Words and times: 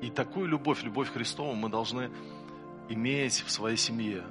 И 0.00 0.10
такую 0.10 0.46
любовь, 0.46 0.82
любовь 0.84 1.12
Христову 1.12 1.54
мы 1.54 1.68
должны 1.68 2.10
иметь 2.88 3.42
в 3.42 3.50
своей 3.50 3.76
семье. 3.76 4.24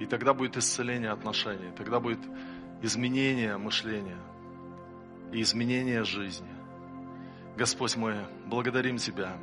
И 0.00 0.06
тогда 0.06 0.32
будет 0.32 0.56
исцеление 0.56 1.10
отношений, 1.10 1.70
тогда 1.76 2.00
будет 2.00 2.20
изменение 2.80 3.58
мышления 3.58 4.18
и 5.32 5.42
изменение 5.42 6.04
жизни. 6.04 6.48
Господь 7.56 7.96
мой, 7.96 8.14
благодарим 8.46 8.96
Тебя. 8.96 9.36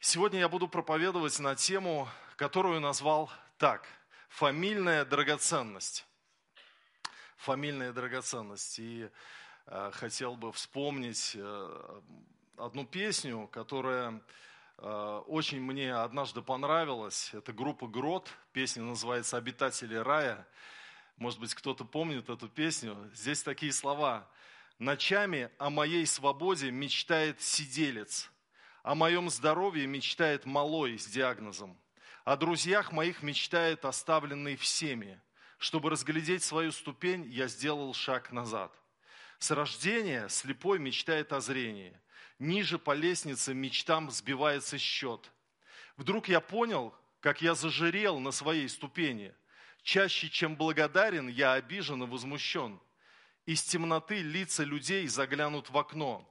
Сегодня 0.00 0.40
я 0.40 0.48
буду 0.50 0.68
проповедовать 0.68 1.38
на 1.38 1.54
тему, 1.54 2.08
которую 2.36 2.80
назвал 2.80 3.30
так– 3.56 3.86
фамильная 4.32 5.04
драгоценность. 5.04 6.06
Фамильная 7.36 7.92
драгоценность. 7.92 8.78
И 8.78 9.10
э, 9.66 9.90
хотел 9.92 10.36
бы 10.36 10.52
вспомнить 10.52 11.32
э, 11.34 12.00
одну 12.56 12.86
песню, 12.86 13.46
которая 13.52 14.22
э, 14.78 15.22
очень 15.26 15.60
мне 15.60 15.94
однажды 15.94 16.40
понравилась. 16.40 17.30
Это 17.34 17.52
группа 17.52 17.86
Грот. 17.86 18.30
Песня 18.52 18.82
называется 18.84 19.36
«Обитатели 19.36 19.96
рая». 19.96 20.46
Может 21.18 21.38
быть, 21.38 21.54
кто-то 21.54 21.84
помнит 21.84 22.30
эту 22.30 22.48
песню. 22.48 23.10
Здесь 23.14 23.42
такие 23.42 23.72
слова. 23.72 24.26
«Ночами 24.78 25.50
о 25.58 25.68
моей 25.68 26.06
свободе 26.06 26.70
мечтает 26.70 27.40
сиделец, 27.42 28.30
о 28.82 28.94
моем 28.94 29.28
здоровье 29.28 29.86
мечтает 29.86 30.46
малой 30.46 30.98
с 30.98 31.06
диагнозом. 31.06 31.78
О 32.24 32.36
друзьях 32.36 32.92
моих 32.92 33.22
мечтает 33.22 33.84
оставленный 33.84 34.54
всеми. 34.54 35.20
Чтобы 35.58 35.90
разглядеть 35.90 36.44
свою 36.44 36.70
ступень, 36.70 37.24
я 37.28 37.48
сделал 37.48 37.92
шаг 37.94 38.30
назад. 38.30 38.72
С 39.38 39.50
рождения 39.50 40.28
слепой 40.28 40.78
мечтает 40.78 41.32
о 41.32 41.40
зрении. 41.40 41.98
Ниже 42.38 42.78
по 42.78 42.94
лестнице 42.94 43.54
мечтам 43.54 44.08
сбивается 44.10 44.78
счет. 44.78 45.32
Вдруг 45.96 46.28
я 46.28 46.40
понял, 46.40 46.94
как 47.20 47.42
я 47.42 47.54
зажирел 47.56 48.20
на 48.20 48.30
своей 48.30 48.68
ступени. 48.68 49.34
Чаще, 49.82 50.28
чем 50.28 50.54
благодарен, 50.54 51.26
я 51.26 51.54
обижен 51.54 52.04
и 52.04 52.06
возмущен. 52.06 52.80
Из 53.46 53.64
темноты 53.64 54.22
лица 54.22 54.62
людей 54.62 55.08
заглянут 55.08 55.70
в 55.70 55.78
окно. 55.78 56.28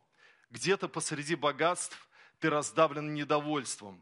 Где-то 0.52 0.88
посреди 0.88 1.36
богатств 1.36 2.08
ты 2.40 2.50
раздавлен 2.50 3.14
недовольством. 3.14 4.02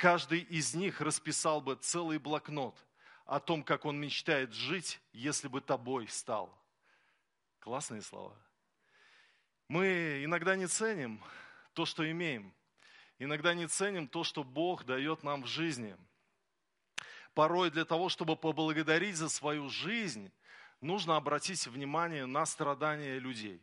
Каждый 0.00 0.40
из 0.40 0.74
них 0.74 1.02
расписал 1.02 1.60
бы 1.60 1.74
целый 1.76 2.16
блокнот 2.16 2.74
о 3.26 3.38
том, 3.38 3.62
как 3.62 3.84
он 3.84 4.00
мечтает 4.00 4.50
жить, 4.54 4.98
если 5.12 5.46
бы 5.46 5.60
тобой 5.60 6.08
стал. 6.08 6.58
Классные 7.58 8.00
слова. 8.00 8.34
Мы 9.68 10.24
иногда 10.24 10.56
не 10.56 10.68
ценим 10.68 11.22
то, 11.74 11.84
что 11.84 12.10
имеем. 12.10 12.54
Иногда 13.18 13.52
не 13.52 13.66
ценим 13.66 14.08
то, 14.08 14.24
что 14.24 14.42
Бог 14.42 14.84
дает 14.84 15.22
нам 15.22 15.42
в 15.42 15.46
жизни. 15.46 15.94
Порой 17.34 17.70
для 17.70 17.84
того, 17.84 18.08
чтобы 18.08 18.36
поблагодарить 18.36 19.16
за 19.16 19.28
свою 19.28 19.68
жизнь, 19.68 20.32
нужно 20.80 21.16
обратить 21.16 21.66
внимание 21.66 22.24
на 22.24 22.46
страдания 22.46 23.18
людей. 23.18 23.60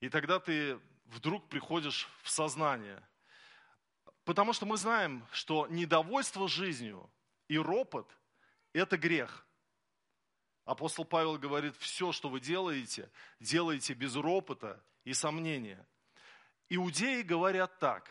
И 0.00 0.08
тогда 0.08 0.40
ты 0.40 0.80
вдруг 1.04 1.48
приходишь 1.48 2.08
в 2.24 2.30
сознание. 2.30 3.00
Потому 4.24 4.52
что 4.52 4.64
мы 4.66 4.76
знаем, 4.76 5.26
что 5.32 5.66
недовольство 5.68 6.48
жизнью 6.48 7.10
и 7.48 7.58
ропот– 7.58 8.10
это 8.72 8.96
грех. 8.96 9.46
Апостол 10.64 11.04
Павел 11.04 11.36
говорит, 11.36 11.76
все, 11.76 12.10
что 12.12 12.30
вы 12.30 12.40
делаете, 12.40 13.10
делайте 13.38 13.92
без 13.92 14.16
ропота 14.16 14.82
и 15.04 15.12
сомнения. 15.12 15.86
Иудеи 16.70 17.20
говорят 17.20 17.78
так, 17.78 18.10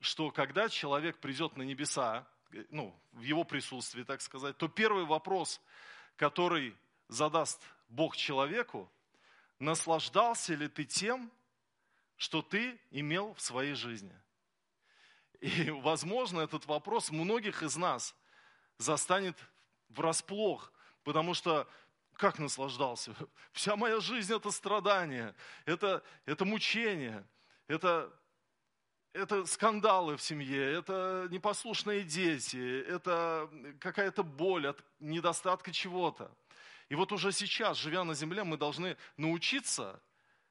что 0.00 0.30
когда 0.30 0.70
человек 0.70 1.18
придет 1.18 1.56
на 1.58 1.62
небеса, 1.62 2.26
ну, 2.70 2.98
в 3.12 3.20
его 3.20 3.44
присутствии, 3.44 4.04
так 4.04 4.22
сказать, 4.22 4.56
то 4.56 4.68
первый 4.68 5.04
вопрос, 5.04 5.60
который 6.16 6.74
задаст 7.08 7.60
Бог 7.88 8.16
человеку, 8.16 8.90
наслаждался 9.58 10.54
ли 10.54 10.68
ты 10.68 10.84
тем, 10.84 11.30
что 12.16 12.40
ты 12.40 12.80
имел 12.90 13.34
в 13.34 13.42
своей 13.42 13.74
жизни. 13.74 14.18
И, 15.42 15.70
возможно, 15.70 16.38
этот 16.38 16.66
вопрос 16.66 17.10
многих 17.10 17.64
из 17.64 17.76
нас 17.76 18.14
застанет 18.78 19.36
врасплох, 19.88 20.72
потому 21.02 21.34
что 21.34 21.68
как 22.14 22.38
наслаждался? 22.38 23.12
Вся 23.52 23.74
моя 23.74 23.98
жизнь– 23.98 24.32
это 24.36 24.52
страдание, 24.52 25.34
это, 25.64 26.04
это 26.26 26.44
мучение, 26.44 27.26
это, 27.66 28.16
это 29.12 29.44
скандалы 29.46 30.16
в 30.16 30.22
семье, 30.22 30.74
это 30.74 31.26
непослушные 31.28 32.04
дети, 32.04 32.80
это 32.86 33.50
какая-то 33.80 34.22
боль 34.22 34.68
от 34.68 34.84
недостатка 35.00 35.72
чего-то. 35.72 36.30
И 36.88 36.94
вот 36.94 37.10
уже 37.10 37.32
сейчас, 37.32 37.78
живя 37.78 38.04
на 38.04 38.14
земле, 38.14 38.44
мы 38.44 38.56
должны 38.56 38.96
научиться 39.16 40.00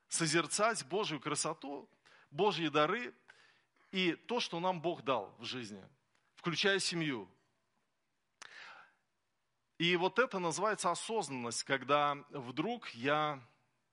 созерцать 0.09 0.85
Божью 0.87 1.21
красоту, 1.21 1.89
Божьи 2.29 2.67
дары 2.67 3.13
и 3.91 4.13
то, 4.13 4.39
что 4.39 4.59
нам 4.59 4.81
Бог 4.81 5.03
дал 5.03 5.35
в 5.39 5.45
жизни, 5.45 5.83
включая 6.35 6.79
семью. 6.79 7.29
И 9.77 9.95
вот 9.95 10.19
это 10.19 10.39
называется 10.39 10.91
осознанность, 10.91 11.63
когда 11.63 12.15
вдруг 12.29 12.89
я, 12.89 13.41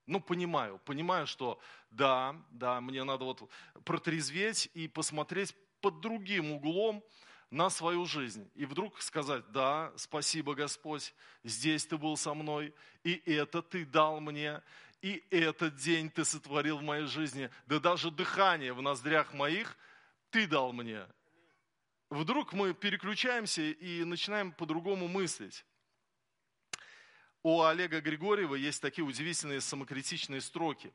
ну, 0.06 0.20
понимаю, 0.20 0.78
понимаю, 0.84 1.26
что 1.26 1.58
да, 1.90 2.36
да, 2.50 2.80
мне 2.80 3.04
надо 3.04 3.24
вот 3.24 3.50
протрезветь 3.84 4.70
и 4.74 4.86
посмотреть 4.86 5.54
под 5.80 6.00
другим 6.00 6.52
углом 6.52 7.02
на 7.50 7.70
свою 7.70 8.04
жизнь. 8.04 8.50
И 8.54 8.66
вдруг 8.66 9.00
сказать, 9.00 9.50
да, 9.50 9.92
спасибо, 9.96 10.54
Господь, 10.54 11.14
здесь 11.42 11.86
Ты 11.86 11.96
был 11.96 12.16
со 12.16 12.34
мной, 12.34 12.74
и 13.02 13.22
это 13.24 13.62
Ты 13.62 13.86
дал 13.86 14.20
мне, 14.20 14.60
и 15.00 15.24
этот 15.30 15.76
день 15.76 16.10
Ты 16.10 16.24
сотворил 16.24 16.78
в 16.78 16.82
моей 16.82 17.06
жизни, 17.06 17.50
да 17.66 17.80
даже 17.80 18.10
дыхание 18.10 18.72
в 18.72 18.82
ноздрях 18.82 19.32
моих 19.32 19.76
Ты 20.30 20.46
дал 20.46 20.72
мне. 20.72 21.06
Вдруг 22.10 22.52
мы 22.52 22.74
переключаемся 22.74 23.62
и 23.62 24.04
начинаем 24.04 24.52
по-другому 24.52 25.08
мыслить. 25.08 25.64
У 27.42 27.62
Олега 27.62 28.00
Григорьева 28.00 28.54
есть 28.54 28.82
такие 28.82 29.04
удивительные 29.04 29.60
самокритичные 29.60 30.40
строки. 30.40 30.92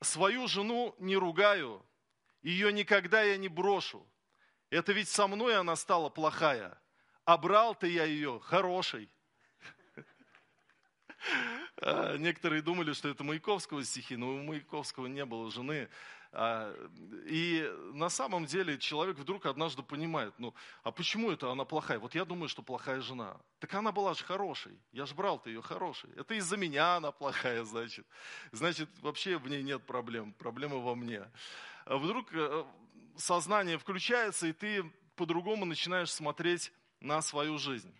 «Свою 0.00 0.46
жену 0.46 0.94
не 0.98 1.16
ругаю, 1.16 1.84
ее 2.42 2.72
никогда 2.72 3.22
я 3.22 3.36
не 3.36 3.48
брошу. 3.48 4.06
Это 4.70 4.92
ведь 4.92 5.08
со 5.08 5.26
мной 5.26 5.56
она 5.56 5.74
стала 5.76 6.08
плохая, 6.08 6.80
а 7.24 7.36
брал-то 7.36 7.86
я 7.86 8.04
ее 8.04 8.40
хорошей». 8.40 9.10
А, 11.80 12.16
некоторые 12.16 12.62
думали, 12.62 12.92
что 12.92 13.08
это 13.08 13.24
Маяковского 13.24 13.84
стихи, 13.84 14.16
но 14.16 14.34
у 14.34 14.42
Маяковского 14.42 15.06
не 15.06 15.24
было 15.24 15.50
жены. 15.50 15.88
А, 16.30 16.74
и 17.26 17.70
на 17.92 18.10
самом 18.10 18.44
деле 18.44 18.78
человек 18.78 19.16
вдруг 19.16 19.46
однажды 19.46 19.82
понимает, 19.82 20.34
ну, 20.38 20.54
а 20.82 20.90
почему 20.90 21.30
это 21.30 21.50
она 21.50 21.64
плохая? 21.64 21.98
Вот 21.98 22.14
я 22.14 22.24
думаю, 22.24 22.48
что 22.48 22.62
плохая 22.62 23.00
жена. 23.00 23.40
Так 23.60 23.72
она 23.74 23.92
была 23.92 24.14
же 24.14 24.24
хорошей, 24.24 24.78
я 24.92 25.06
же 25.06 25.14
брал-то 25.14 25.48
ее 25.48 25.62
хорошей. 25.62 26.10
Это 26.16 26.34
из-за 26.34 26.56
меня 26.56 26.96
она 26.96 27.12
плохая, 27.12 27.64
значит. 27.64 28.06
Значит, 28.52 28.90
вообще 29.00 29.38
в 29.38 29.48
ней 29.48 29.62
нет 29.62 29.86
проблем, 29.86 30.32
проблема 30.34 30.76
во 30.76 30.94
мне. 30.94 31.30
А 31.86 31.96
вдруг 31.96 32.32
э, 32.34 32.64
сознание 33.16 33.78
включается, 33.78 34.46
и 34.46 34.52
ты 34.52 34.84
по-другому 35.16 35.64
начинаешь 35.64 36.10
смотреть 36.10 36.72
на 37.00 37.22
свою 37.22 37.58
жизнь. 37.58 37.92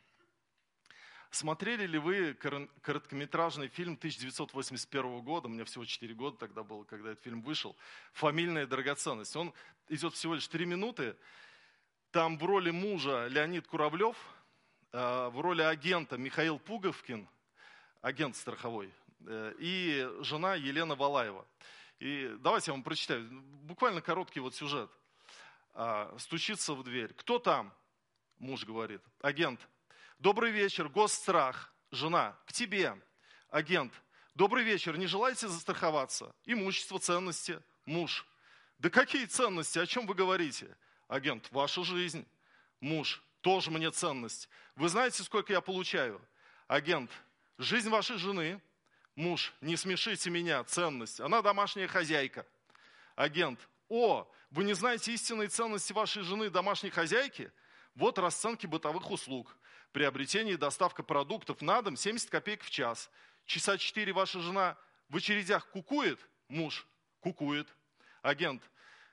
Смотрели 1.30 1.86
ли 1.86 1.98
вы 1.98 2.34
короткометражный 2.34 3.69
фильм 3.69 3.95
1981 3.95 5.21
года, 5.21 5.48
мне 5.48 5.65
всего 5.65 5.84
4 5.84 6.15
года 6.15 6.39
тогда 6.39 6.63
было, 6.63 6.84
когда 6.84 7.10
этот 7.10 7.22
фильм 7.22 7.42
вышел, 7.42 7.77
«Фамильная 8.15 8.66
драгоценность». 8.66 9.36
Он 9.36 9.53
идет 9.89 10.15
всего 10.15 10.34
лишь 10.34 10.48
3 10.48 10.65
минуты. 10.65 11.16
Там 12.13 12.39
в 12.39 12.45
роли 12.45 12.71
мужа 12.71 13.27
Леонид 13.27 13.66
Куравлев, 13.66 14.16
э, 14.92 15.28
в 15.28 15.41
роли 15.41 15.60
агента 15.60 16.16
Михаил 16.16 16.59
Пуговкин, 16.59 17.28
агент 18.01 18.34
страховой, 18.34 18.91
э, 19.27 19.54
и 19.59 20.09
жена 20.21 20.54
Елена 20.54 20.95
Валаева. 20.95 21.47
И 21.98 22.34
давайте 22.41 22.71
я 22.71 22.75
вам 22.75 22.83
прочитаю, 22.83 23.28
буквально 23.65 24.01
короткий 24.01 24.41
вот 24.41 24.54
сюжет. 24.54 24.91
А, 25.75 26.15
стучится 26.19 26.75
в 26.75 26.83
дверь. 26.84 27.13
Кто 27.15 27.39
там? 27.39 27.72
Муж 28.39 28.65
говорит. 28.65 29.03
Агент. 29.21 29.60
Добрый 30.18 30.50
вечер, 30.50 30.88
госстрах, 30.88 31.72
жена, 31.92 32.36
к 32.44 32.53
тебе, 32.53 33.00
агент. 33.50 33.92
Добрый 34.34 34.65
вечер, 34.65 34.97
не 34.97 35.06
желаете 35.06 35.47
застраховаться? 35.47 36.34
Имущество, 36.44 36.98
ценности, 36.98 37.62
муж. 37.86 38.26
Да 38.78 38.91
какие 38.91 39.26
ценности, 39.26 39.78
о 39.78 39.86
чем 39.86 40.09
вы 40.09 40.15
говорите? 40.15 40.76
Агент, 41.06 41.48
ваша 41.53 41.84
жизнь. 41.84 42.26
Муж, 42.80 43.22
тоже 43.42 43.70
мне 43.70 43.92
ценность. 43.92 44.48
Вы 44.74 44.88
знаете, 44.88 45.22
сколько 45.22 45.53
я 45.53 45.60
получаю? 45.60 46.20
Агент, 46.66 47.12
жизнь 47.56 47.88
вашей 47.88 48.18
жены, 48.18 48.60
муж, 49.15 49.54
не 49.60 49.76
смешите 49.76 50.30
меня, 50.30 50.65
ценность. 50.65 51.20
Она 51.20 51.42
домашняя 51.42 51.86
хозяйка. 51.86 52.44
Агент, 53.15 53.60
о, 53.88 54.28
вы 54.50 54.65
не 54.65 54.72
знаете 54.72 55.12
истинной 55.12 55.47
ценности 55.47 55.92
вашей 55.92 56.24
жены, 56.24 56.50
домашней 56.50 56.91
хозяйки? 56.91 57.53
Вот 57.94 58.18
расценки 58.18 58.66
бытовых 58.66 59.12
услуг. 59.12 59.56
Приобретение 59.93 60.55
и 60.55 60.59
доставка 60.59 61.03
продуктов 61.03 61.63
на 61.63 61.81
дом 61.83 61.97
70 61.97 62.29
копеек 62.31 62.63
в 62.63 62.71
час. 62.71 63.11
Часа 63.47 63.79
4 63.79 64.13
ваша 64.13 64.41
жена 64.41 64.77
в 65.09 65.17
очередях 65.17 65.69
кукует, 65.71 66.21
муж 66.49 66.87
кукует. 67.21 67.67
Агент, 68.21 68.63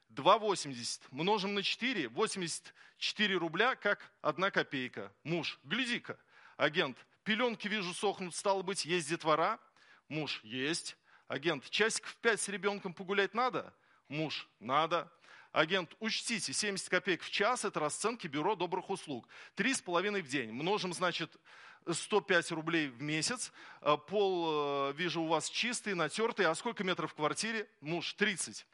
2,80 0.10 1.02
множим 1.12 1.54
на 1.54 1.64
4, 1.64 2.10
84 2.10 3.38
рубля, 3.38 3.76
как 3.76 4.12
одна 4.22 4.52
копейка. 4.52 5.14
Муж, 5.24 5.60
гляди-ка. 5.64 6.20
Агент, 6.58 6.98
пеленки 7.24 7.68
вижу 7.68 7.94
сохнут, 7.94 8.36
стало 8.36 8.62
быть, 8.62 8.86
есть 8.86 9.10
детвора? 9.10 9.60
Муж, 10.10 10.42
есть. 10.44 10.98
Агент, 11.28 11.70
часик 11.70 12.06
в 12.06 12.18
5 12.18 12.42
с 12.42 12.50
ребенком 12.50 12.94
погулять 12.94 13.34
надо? 13.34 13.74
Муж, 14.10 14.48
надо. 14.60 15.12
Агент, 15.56 15.96
учтите, 16.02 16.52
70 16.52 16.90
копеек 16.90 17.24
в 17.24 17.32
час– 17.32 17.64
это 17.64 17.80
расценки 17.80 18.28
бюро 18.28 18.56
добрых 18.56 18.90
услуг. 18.90 19.26
Три 19.56 19.74
с 19.74 19.80
половиной 19.80 20.22
в 20.22 20.28
день. 20.28 20.52
Множим, 20.52 20.94
значит, 20.94 21.34
105 21.90 22.52
рублей 22.52 22.90
в 22.90 23.02
месяц. 23.02 23.54
А, 23.80 23.96
пол, 23.96 24.90
э, 24.90 24.94
вижу, 24.98 25.22
у 25.22 25.28
вас 25.28 25.50
чистый, 25.50 25.94
натертый. 25.94 26.46
А 26.46 26.56
сколько 26.56 26.84
метров 26.84 27.14
в 27.14 27.16
квартире? 27.16 27.70
Муж, 27.80 28.16
30. 28.16 28.66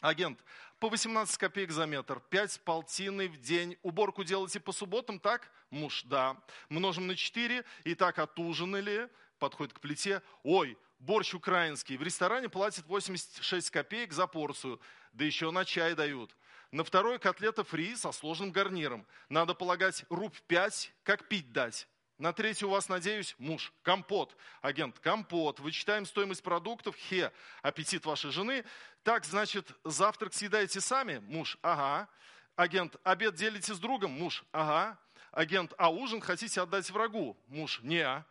Агент, 0.00 0.42
по 0.78 0.88
18 0.88 1.36
копеек 1.36 1.72
за 1.72 1.84
метр, 1.84 2.20
5 2.20 2.62
полтины 2.64 3.28
в 3.28 3.38
день. 3.38 3.76
Уборку 3.82 4.24
делаете 4.24 4.60
по 4.60 4.72
субботам, 4.72 5.20
так? 5.20 5.50
Муж, 5.68 6.04
да. 6.04 6.38
Множим 6.70 7.06
на 7.06 7.16
4, 7.16 7.66
и 7.84 7.94
так 7.94 8.18
отужинали, 8.18 9.10
подходит 9.38 9.74
к 9.74 9.80
плите. 9.80 10.22
Ой, 10.42 10.76
борщ 10.98 11.34
украинский. 11.34 11.96
В 11.96 12.02
ресторане 12.02 12.48
платят 12.48 12.86
86 12.86 13.70
копеек 13.70 14.12
за 14.12 14.26
порцию, 14.26 14.80
да 15.12 15.24
еще 15.24 15.50
на 15.50 15.64
чай 15.64 15.94
дают. 15.94 16.34
На 16.70 16.84
второй 16.84 17.18
котлета 17.18 17.64
фри 17.64 17.96
со 17.96 18.12
сложным 18.12 18.52
гарниром. 18.52 19.06
Надо 19.28 19.54
полагать 19.54 20.04
руб 20.10 20.36
5, 20.48 20.92
как 21.02 21.26
пить 21.28 21.52
дать. 21.52 21.88
На 22.18 22.32
третий 22.32 22.66
у 22.66 22.70
вас, 22.70 22.88
надеюсь, 22.88 23.36
муж. 23.38 23.72
Компот. 23.82 24.36
Агент, 24.60 24.98
компот. 24.98 25.60
Вычитаем 25.60 26.04
стоимость 26.04 26.42
продуктов. 26.42 26.96
Хе. 26.96 27.32
Аппетит 27.62 28.04
вашей 28.04 28.32
жены. 28.32 28.64
Так, 29.04 29.24
значит, 29.24 29.70
завтрак 29.84 30.34
съедаете 30.34 30.80
сами? 30.80 31.18
Муж. 31.18 31.56
Ага. 31.62 32.08
Агент, 32.56 32.96
обед 33.04 33.36
делите 33.36 33.72
с 33.72 33.78
другом? 33.78 34.10
Муж. 34.10 34.44
Ага. 34.50 34.98
Агент, 35.30 35.72
а 35.78 35.90
ужин 35.90 36.20
хотите 36.20 36.60
отдать 36.60 36.90
врагу? 36.90 37.36
Муж. 37.46 37.78
Не. 37.82 38.24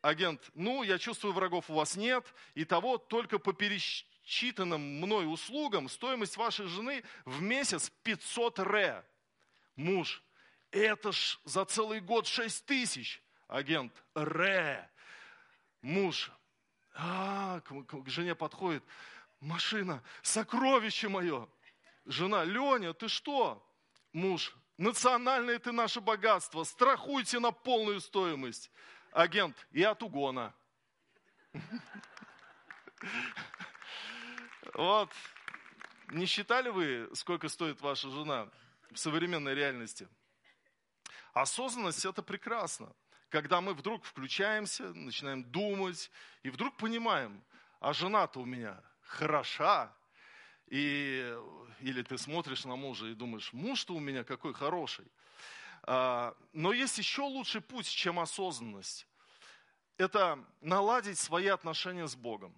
Агент, 0.00 0.40
ну, 0.54 0.82
я 0.82 0.98
чувствую, 0.98 1.34
врагов 1.34 1.70
у 1.70 1.74
вас 1.74 1.96
нет. 1.96 2.24
И 2.54 2.64
того 2.64 2.98
только 2.98 3.38
по 3.38 3.52
пересчитанным 3.52 5.00
мной 5.00 5.32
услугам 5.32 5.88
стоимость 5.88 6.36
вашей 6.36 6.66
жены 6.66 7.02
в 7.24 7.42
месяц 7.42 7.90
500 8.02 8.58
ре. 8.60 9.04
Муж. 9.76 10.22
Это 10.70 11.12
ж 11.12 11.38
за 11.44 11.64
целый 11.64 12.00
год 12.00 12.26
6 12.26 12.66
тысяч 12.66 13.22
агент 13.48 13.92
Ре, 14.14 14.88
муж, 15.80 16.30
а, 16.94 17.60
к, 17.60 17.72
к, 17.84 18.08
жене 18.08 18.34
подходит, 18.34 18.84
машина, 19.40 20.02
сокровище 20.22 21.08
мое. 21.08 21.48
Жена, 22.04 22.44
Леня, 22.44 22.92
ты 22.92 23.08
что? 23.08 23.64
Муж, 24.12 24.54
национальное 24.76 25.58
ты 25.58 25.72
наше 25.72 26.00
богатство, 26.00 26.64
страхуйте 26.64 27.38
на 27.38 27.50
полную 27.50 28.00
стоимость. 28.00 28.70
Агент, 29.18 29.56
и 29.72 29.82
от 29.82 30.02
угона. 30.02 30.54
Вот, 34.74 35.12
не 36.10 36.26
считали 36.26 36.68
вы, 36.68 37.10
сколько 37.14 37.48
стоит 37.48 37.80
ваша 37.80 38.10
жена 38.10 38.48
в 38.92 38.96
современной 38.96 39.54
реальности? 39.54 40.08
Осознанность– 41.32 42.04
это 42.06 42.22
прекрасно 42.22 42.94
когда 43.30 43.60
мы 43.60 43.74
вдруг 43.74 44.04
включаемся, 44.04 44.84
начинаем 44.94 45.44
думать, 45.44 46.10
и 46.42 46.50
вдруг 46.50 46.76
понимаем, 46.76 47.44
а 47.80 47.92
жена-то 47.92 48.40
у 48.40 48.46
меня 48.46 48.82
хороша, 49.02 49.94
и, 50.68 51.36
или 51.80 52.02
ты 52.02 52.16
смотришь 52.18 52.64
на 52.64 52.76
мужа 52.76 53.06
и 53.06 53.14
думаешь, 53.14 53.52
муж-то 53.52 53.94
у 53.94 54.00
меня 54.00 54.24
какой 54.24 54.54
хороший. 54.54 55.06
А, 55.82 56.34
но 56.52 56.72
есть 56.72 56.98
еще 56.98 57.22
лучший 57.22 57.60
путь, 57.60 57.88
чем 57.88 58.18
осознанность. 58.18 59.07
Это 59.98 60.42
наладить 60.60 61.18
свои 61.18 61.48
отношения 61.48 62.06
с 62.06 62.16
Богом, 62.16 62.54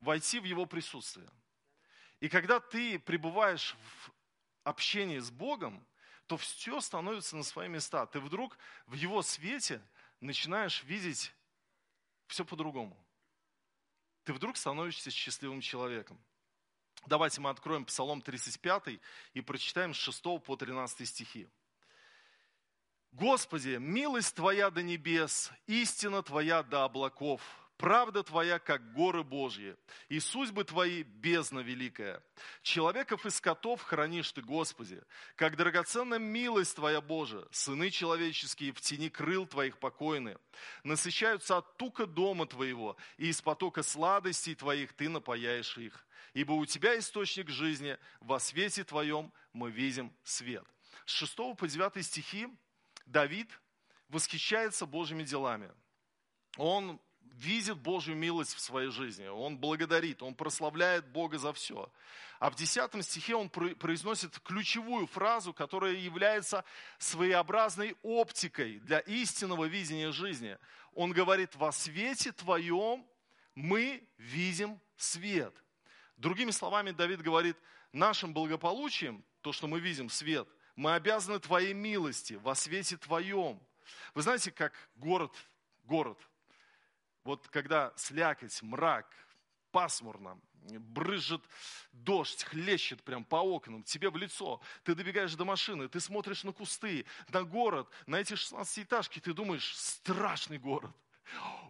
войти 0.00 0.38
в 0.38 0.44
Его 0.44 0.66
присутствие. 0.66 1.28
И 2.20 2.28
когда 2.28 2.60
ты 2.60 2.98
пребываешь 3.00 3.74
в 3.74 4.12
общении 4.62 5.18
с 5.18 5.30
Богом, 5.30 5.84
то 6.26 6.36
все 6.36 6.80
становится 6.80 7.36
на 7.36 7.42
свои 7.42 7.68
места. 7.68 8.06
Ты 8.06 8.20
вдруг 8.20 8.56
в 8.86 8.94
его 8.94 9.22
свете 9.22 9.82
начинаешь 10.20 10.84
видеть 10.84 11.32
все 12.28 12.44
по-другому. 12.44 12.96
Ты 14.24 14.32
вдруг 14.32 14.56
становишься 14.56 15.10
счастливым 15.10 15.60
человеком. 15.60 16.18
Давайте 17.06 17.40
мы 17.40 17.50
откроем 17.50 17.84
Псалом 17.84 18.22
35 18.22 19.00
и 19.34 19.40
прочитаем 19.40 19.92
с 19.92 19.96
6 19.96 20.22
по 20.44 20.56
13 20.56 21.08
стихи. 21.08 21.48
Господи, 23.12 23.76
милость 23.78 24.34
Твоя 24.34 24.70
до 24.70 24.82
небес, 24.82 25.50
истина 25.66 26.22
Твоя 26.22 26.62
до 26.62 26.84
облаков– 26.84 27.40
Правда 27.82 28.22
Твоя, 28.22 28.60
как 28.60 28.92
горы 28.92 29.24
Божьи, 29.24 29.74
и 30.08 30.20
судьбы 30.20 30.62
Твои 30.62 31.02
бездна 31.02 31.58
великая. 31.58 32.22
Человеков 32.62 33.26
и 33.26 33.30
скотов 33.30 33.82
хранишь 33.82 34.30
Ты, 34.30 34.40
Господи, 34.40 35.02
как 35.34 35.56
драгоценная 35.56 36.20
милость 36.20 36.76
Твоя, 36.76 37.00
Божия. 37.00 37.44
Сыны 37.50 37.90
человеческие 37.90 38.70
в 38.70 38.80
тени 38.80 39.10
крыл 39.10 39.46
Твоих 39.46 39.78
покойны. 39.78 40.38
Насыщаются 40.84 41.56
от 41.56 41.76
тука 41.76 42.06
дома 42.06 42.46
Твоего, 42.46 42.96
и 43.16 43.30
из 43.30 43.42
потока 43.42 43.82
сладостей 43.82 44.54
Твоих 44.54 44.92
Ты 44.92 45.08
напаяешь 45.08 45.76
их. 45.76 46.06
Ибо 46.34 46.52
у 46.52 46.64
Тебя 46.64 46.96
источник 46.96 47.48
жизни, 47.48 47.98
во 48.20 48.38
свете 48.38 48.84
Твоем 48.84 49.32
мы 49.52 49.72
видим 49.72 50.14
свет. 50.22 50.64
С 51.04 51.10
6 51.14 51.56
по 51.58 51.66
9 51.66 52.06
стихи 52.06 52.48
Давид 53.12 53.48
восхищается 54.08 54.86
Божьими 54.86 55.22
делами. 55.22 55.70
Он 56.56 56.98
видит 57.20 57.78
Божью 57.78 58.16
милость 58.16 58.54
в 58.54 58.60
своей 58.60 58.90
жизни, 58.90 59.26
он 59.26 59.56
благодарит, 59.56 60.22
он 60.22 60.34
прославляет 60.34 61.06
Бога 61.08 61.38
за 61.38 61.52
все. 61.52 61.90
А 62.38 62.50
в 62.50 62.56
10 62.56 63.04
стихе 63.04 63.36
он 63.36 63.48
произносит 63.48 64.38
ключевую 64.40 65.06
фразу, 65.06 65.52
которая 65.52 65.94
является 65.94 66.64
своеобразной 66.98 67.96
оптикой 68.02 68.80
для 68.80 68.98
истинного 68.98 69.66
видения 69.66 70.10
жизни. 70.10 70.58
Он 70.94 71.12
говорит, 71.12 71.54
во 71.54 71.72
свете 71.72 72.32
твоем 72.32 73.06
мы 73.54 74.02
видим 74.18 74.80
свет. 74.96 75.54
Другими 76.16 76.50
словами, 76.50 76.90
Давид 76.90 77.22
говорит, 77.22 77.56
нашим 77.92 78.34
благополучием, 78.34 79.24
то, 79.40 79.52
что 79.52 79.68
мы 79.68 79.80
видим, 79.80 80.10
свет, 80.10 80.48
мы 80.76 80.94
обязаны 80.94 81.38
твоей 81.38 81.74
милости, 81.74 82.34
во 82.34 82.54
свете 82.54 82.96
твоем. 82.96 83.60
Вы 84.14 84.22
знаете, 84.22 84.50
как 84.50 84.72
город, 84.96 85.32
город– 85.84 86.18
вот 87.24 87.48
когда 87.48 87.92
слякоть, 87.96 88.62
мрак, 88.62 89.06
пасмурно, 89.70 90.40
брызжет 90.52 91.42
дождь, 91.92 92.42
хлещет 92.42 93.02
прям 93.04 93.24
по 93.24 93.36
окнам, 93.36 93.82
тебе 93.84 94.10
в 94.10 94.16
лицо. 94.16 94.60
Ты 94.82 94.94
добегаешь 94.94 95.34
до 95.34 95.44
машины, 95.44 95.88
ты 95.88 96.00
смотришь 96.00 96.44
на 96.44 96.52
кусты, 96.52 97.06
на 97.28 97.44
город, 97.44 97.88
на 98.06 98.16
эти 98.16 98.32
16-этажки, 98.32 99.20
ты 99.20 99.32
думаешь, 99.32 99.76
страшный 99.76 100.58
город. 100.58 100.90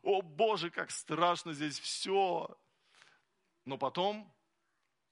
О 0.02 0.22
Боже, 0.22 0.70
как 0.70 0.90
страшно 0.90 1.52
здесь 1.52 1.78
все. 1.78 2.48
Но 3.64 3.76
потом, 3.76 4.32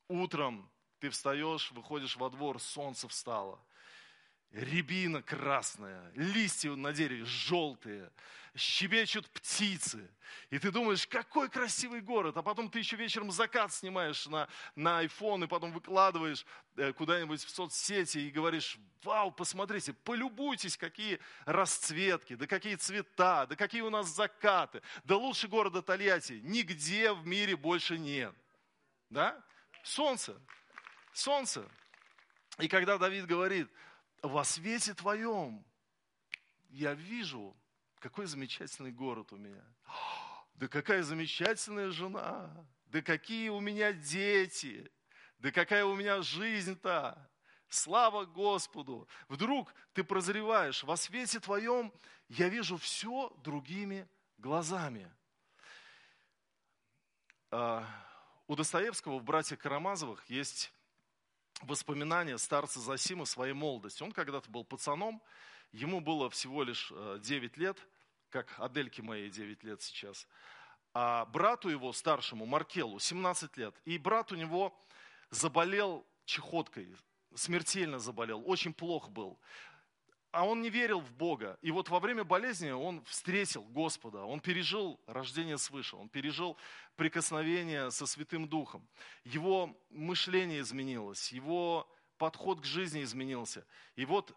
утром, 0.09 0.71
ты 0.99 1.11
встаешь, 1.11 1.71
выходишь 1.73 2.17
во 2.17 2.31
двор, 2.31 2.59
солнце 2.61 3.09
встало. 3.09 3.63
Рябина 4.53 5.23
красная, 5.23 6.11
листья 6.17 6.73
на 6.73 6.93
дереве 6.93 7.25
желтые, 7.25 8.11
щебечут 8.57 9.31
птицы. 9.31 10.11
И 10.51 10.59
ты 10.59 10.73
думаешь, 10.73 11.07
какой 11.07 11.49
красивый 11.49 12.01
город. 12.01 12.37
А 12.37 12.43
потом 12.43 12.69
ты 12.69 12.81
еще 12.81 12.97
вечером 12.97 13.31
закат 13.31 13.73
снимаешь 13.73 14.27
на, 14.27 14.49
на 14.75 15.05
iPhone 15.05 15.45
и 15.45 15.47
потом 15.47 15.73
выкладываешь 15.73 16.45
э, 16.77 16.93
куда-нибудь 16.93 17.45
в 17.45 17.49
соцсети 17.49 18.19
и 18.19 18.31
говоришь, 18.31 18.77
вау, 19.05 19.31
посмотрите, 19.31 19.93
полюбуйтесь, 19.93 20.77
какие 20.77 21.21
расцветки, 21.45 22.35
да 22.35 22.49
какие 22.49 22.75
цвета, 22.75 23.47
да 23.47 23.55
какие 23.55 23.83
у 23.83 23.91
нас 23.91 24.09
закаты. 24.09 24.83
Да 25.05 25.17
лучше 25.17 25.47
города 25.47 25.81
Тольятти 25.81 26.41
нигде 26.43 27.13
в 27.13 27.25
мире 27.25 27.57
больше 27.57 27.99
нет. 27.99 28.35
Да? 29.11 29.41
Солнце. 29.85 30.37
Солнце. 31.13 31.69
И 32.59 32.67
когда 32.67 32.99
Давид 32.99 33.27
говорит, 33.27 33.69
во 34.23 34.45
свете 34.45 34.95
твоем 34.95 35.65
я 36.69 36.95
вижу, 36.95 37.57
какой 37.99 38.27
замечательный 38.27 38.93
город 38.93 39.33
у 39.33 39.37
меня. 39.37 39.65
Да 40.55 40.69
какая 40.69 41.03
замечательная 41.03 41.91
жена. 41.91 42.51
Да 42.87 43.03
какие 43.03 43.49
у 43.49 43.61
меня 43.61 43.93
дети. 43.93 44.91
Да 45.39 45.51
какая 45.51 45.85
у 45.85 45.95
меня 45.95 46.23
жизнь-то. 46.23 47.31
Слава 47.69 48.25
Господу! 48.25 49.09
Вдруг 49.29 49.73
ты 49.93 50.03
прозреваешь, 50.03 50.83
во 50.83 50.97
свете 50.97 51.39
твоем 51.39 51.93
я 52.29 52.49
вижу 52.49 52.77
все 52.77 53.33
другими 53.45 54.09
глазами. 54.39 55.11
А, 57.53 57.87
у 58.49 58.57
Достоевского 58.57 59.19
в 59.19 59.25
«Братьях 59.25 59.61
Карамазовых» 59.61 60.29
есть 60.29 60.73
воспоминания 61.63 62.39
старца 62.39 62.81
Засима 62.81 63.25
своей 63.25 63.53
молодости. 63.53 64.03
Он 64.03 64.13
когда-то 64.13 64.51
был 64.51 64.65
пацаном, 64.65 65.23
ему 65.73 66.01
было 66.01 66.31
всего 66.31 66.63
лишь 66.63 66.93
9 67.21 67.57
э, 67.57 67.61
лет, 67.61 67.79
как 68.31 68.59
Адельке 68.59 69.03
моей 69.03 69.31
9 69.31 69.63
лет 69.65 69.83
сейчас. 69.83 70.27
А 70.93 71.25
брату 71.27 71.69
его, 71.69 71.93
старшему, 71.93 72.47
Маркелу, 72.47 72.99
17 72.99 73.57
лет. 73.57 73.75
И 73.85 73.99
брат 73.99 74.33
у 74.33 74.37
него 74.37 74.77
заболел 75.31 76.05
чехоткой, 76.25 76.95
смертельно 77.35 77.99
заболел, 77.99 78.43
очень 78.47 78.73
плох 78.73 79.09
был. 79.09 79.39
А 80.33 80.47
он 80.47 80.63
не 80.63 80.71
верил 80.71 81.01
в 81.01 81.13
Бога. 81.13 81.59
И 81.61 81.73
вот 81.73 81.89
во 81.89 81.99
время 81.99 82.23
болезни 82.23 82.71
он 82.71 83.05
встретил 83.05 83.65
Господа, 83.65 84.23
он 84.23 84.41
пережил 84.41 85.01
рождение 85.07 85.59
свыше, 85.59 85.97
он 85.97 86.09
пережил 86.09 86.57
прикосновение 86.95 87.91
со 87.91 88.07
Святым 88.07 88.49
Духом. 88.49 88.89
Его 89.25 89.77
мышление 89.91 90.61
изменилось, 90.61 91.33
его 91.33 91.91
подход 92.17 92.61
к 92.61 92.65
жизни 92.65 93.03
изменился. 93.03 93.67
И 93.97 94.05
вот 94.05 94.37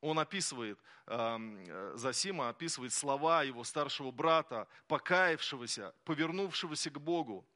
он 0.00 0.18
описывает, 0.18 0.80
э, 1.06 1.92
Засима 1.94 2.48
описывает 2.48 2.92
слова 2.92 3.44
его 3.44 3.62
старшего 3.62 4.10
брата, 4.10 4.66
покаявшегося, 4.88 5.94
повернувшегося 6.04 6.90
к 6.90 7.00
Богу, 7.00 7.46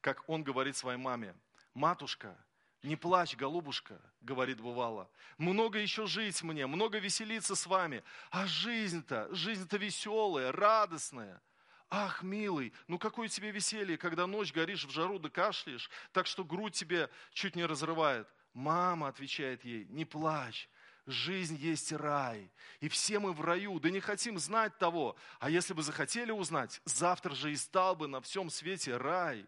как 0.00 0.28
он 0.28 0.44
говорит 0.44 0.76
своей 0.76 0.98
маме, 0.98 1.34
«Матушка, 1.74 2.45
не 2.86 2.96
плачь, 2.96 3.36
голубушка, 3.36 4.00
говорит 4.20 4.60
бывало. 4.60 5.10
Много 5.38 5.78
еще 5.78 6.06
жить 6.06 6.42
мне, 6.42 6.66
много 6.66 6.98
веселиться 6.98 7.54
с 7.54 7.66
вами. 7.66 8.02
А 8.30 8.46
жизнь-то, 8.46 9.28
жизнь-то 9.34 9.76
веселая, 9.76 10.52
радостная. 10.52 11.42
Ах, 11.88 12.22
милый, 12.22 12.72
ну 12.88 12.98
какое 12.98 13.28
тебе 13.28 13.50
веселье, 13.50 13.98
когда 13.98 14.26
ночь 14.26 14.52
горишь 14.52 14.84
в 14.84 14.90
жару 14.90 15.18
да 15.18 15.28
кашляешь, 15.28 15.90
так 16.12 16.26
что 16.26 16.44
грудь 16.44 16.74
тебе 16.74 17.10
чуть 17.32 17.56
не 17.56 17.64
разрывает. 17.64 18.28
Мама, 18.54 19.08
отвечает 19.08 19.64
ей, 19.64 19.84
не 19.86 20.04
плачь, 20.04 20.68
жизнь 21.06 21.56
есть 21.56 21.92
рай, 21.92 22.50
и 22.80 22.88
все 22.88 23.18
мы 23.18 23.32
в 23.32 23.40
раю, 23.40 23.78
да 23.78 23.90
не 23.90 24.00
хотим 24.00 24.38
знать 24.38 24.76
того, 24.78 25.16
а 25.38 25.50
если 25.50 25.74
бы 25.74 25.82
захотели 25.82 26.30
узнать, 26.32 26.80
завтра 26.84 27.34
же 27.34 27.52
и 27.52 27.56
стал 27.56 27.94
бы 27.94 28.08
на 28.08 28.20
всем 28.20 28.50
свете 28.50 28.96
рай. 28.96 29.46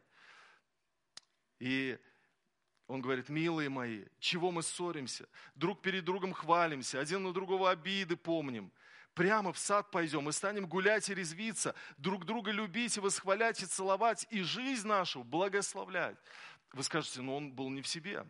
И 1.58 1.98
он 2.88 3.02
говорит, 3.02 3.28
милые 3.28 3.68
мои, 3.68 4.06
чего 4.18 4.50
мы 4.50 4.62
ссоримся? 4.62 5.28
Друг 5.54 5.82
перед 5.82 6.04
другом 6.04 6.32
хвалимся, 6.32 6.98
один 6.98 7.22
на 7.22 7.32
другого 7.32 7.70
обиды 7.70 8.16
помним. 8.16 8.72
Прямо 9.14 9.52
в 9.52 9.58
сад 9.58 9.90
пойдем 9.90 10.28
и 10.28 10.32
станем 10.32 10.66
гулять 10.66 11.10
и 11.10 11.14
резвиться, 11.14 11.74
друг 11.98 12.24
друга 12.24 12.50
любить 12.50 12.96
и 12.96 13.00
восхвалять 13.00 13.62
и 13.62 13.66
целовать, 13.66 14.26
и 14.30 14.40
жизнь 14.40 14.86
нашу 14.86 15.22
благословлять. 15.22 16.16
Вы 16.72 16.82
скажете, 16.82 17.20
ну 17.20 17.36
он 17.36 17.52
был 17.52 17.68
не 17.68 17.82
в 17.82 17.88
себе. 17.88 18.24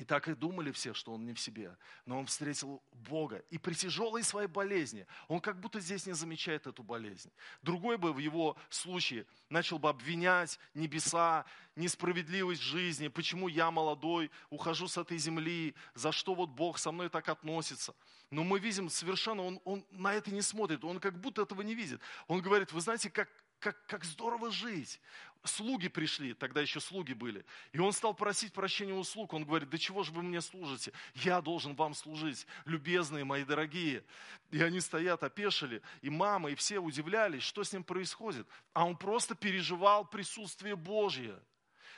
И 0.00 0.04
так 0.04 0.28
и 0.28 0.34
думали 0.34 0.72
все, 0.72 0.94
что 0.94 1.12
он 1.12 1.26
не 1.26 1.34
в 1.34 1.38
себе. 1.38 1.76
Но 2.06 2.18
он 2.18 2.24
встретил 2.24 2.82
Бога. 2.90 3.44
И 3.50 3.58
при 3.58 3.74
тяжелой 3.74 4.22
своей 4.22 4.48
болезни, 4.48 5.06
он 5.28 5.42
как 5.42 5.60
будто 5.60 5.78
здесь 5.78 6.06
не 6.06 6.14
замечает 6.14 6.66
эту 6.66 6.82
болезнь. 6.82 7.30
Другой 7.60 7.98
бы 7.98 8.14
в 8.14 8.16
его 8.16 8.56
случае 8.70 9.26
начал 9.50 9.78
бы 9.78 9.90
обвинять 9.90 10.58
небеса, 10.72 11.44
несправедливость 11.76 12.62
жизни, 12.62 13.08
почему 13.08 13.46
я 13.46 13.70
молодой, 13.70 14.30
ухожу 14.48 14.88
с 14.88 14.96
этой 14.96 15.18
земли, 15.18 15.74
за 15.92 16.12
что 16.12 16.34
вот 16.34 16.48
Бог 16.48 16.78
со 16.78 16.92
мной 16.92 17.10
так 17.10 17.28
относится. 17.28 17.94
Но 18.30 18.42
мы 18.42 18.58
видим 18.58 18.88
совершенно, 18.88 19.42
он, 19.42 19.60
он 19.66 19.84
на 19.90 20.14
это 20.14 20.30
не 20.30 20.40
смотрит, 20.40 20.82
он 20.82 20.98
как 20.98 21.20
будто 21.20 21.42
этого 21.42 21.60
не 21.60 21.74
видит. 21.74 22.00
Он 22.26 22.40
говорит, 22.40 22.72
вы 22.72 22.80
знаете, 22.80 23.10
как, 23.10 23.28
как, 23.60 23.86
как 23.86 24.04
здорово 24.04 24.50
жить 24.50 25.00
слуги 25.44 25.88
пришли, 25.88 26.34
тогда 26.34 26.60
еще 26.60 26.80
слуги 26.80 27.12
были, 27.12 27.44
и 27.72 27.78
он 27.78 27.92
стал 27.92 28.14
просить 28.14 28.52
прощения 28.52 28.92
у 28.92 29.04
слуг. 29.04 29.32
Он 29.32 29.44
говорит, 29.44 29.70
да 29.70 29.78
чего 29.78 30.02
же 30.02 30.12
вы 30.12 30.22
мне 30.22 30.40
служите? 30.40 30.92
Я 31.14 31.40
должен 31.40 31.74
вам 31.74 31.94
служить, 31.94 32.46
любезные 32.64 33.24
мои 33.24 33.44
дорогие. 33.44 34.04
И 34.50 34.62
они 34.62 34.80
стоят, 34.80 35.22
опешили, 35.22 35.82
и 36.02 36.10
мама, 36.10 36.50
и 36.50 36.54
все 36.54 36.78
удивлялись, 36.78 37.42
что 37.42 37.64
с 37.64 37.72
ним 37.72 37.84
происходит. 37.84 38.46
А 38.72 38.84
он 38.84 38.96
просто 38.96 39.34
переживал 39.34 40.04
присутствие 40.04 40.76
Божье. 40.76 41.38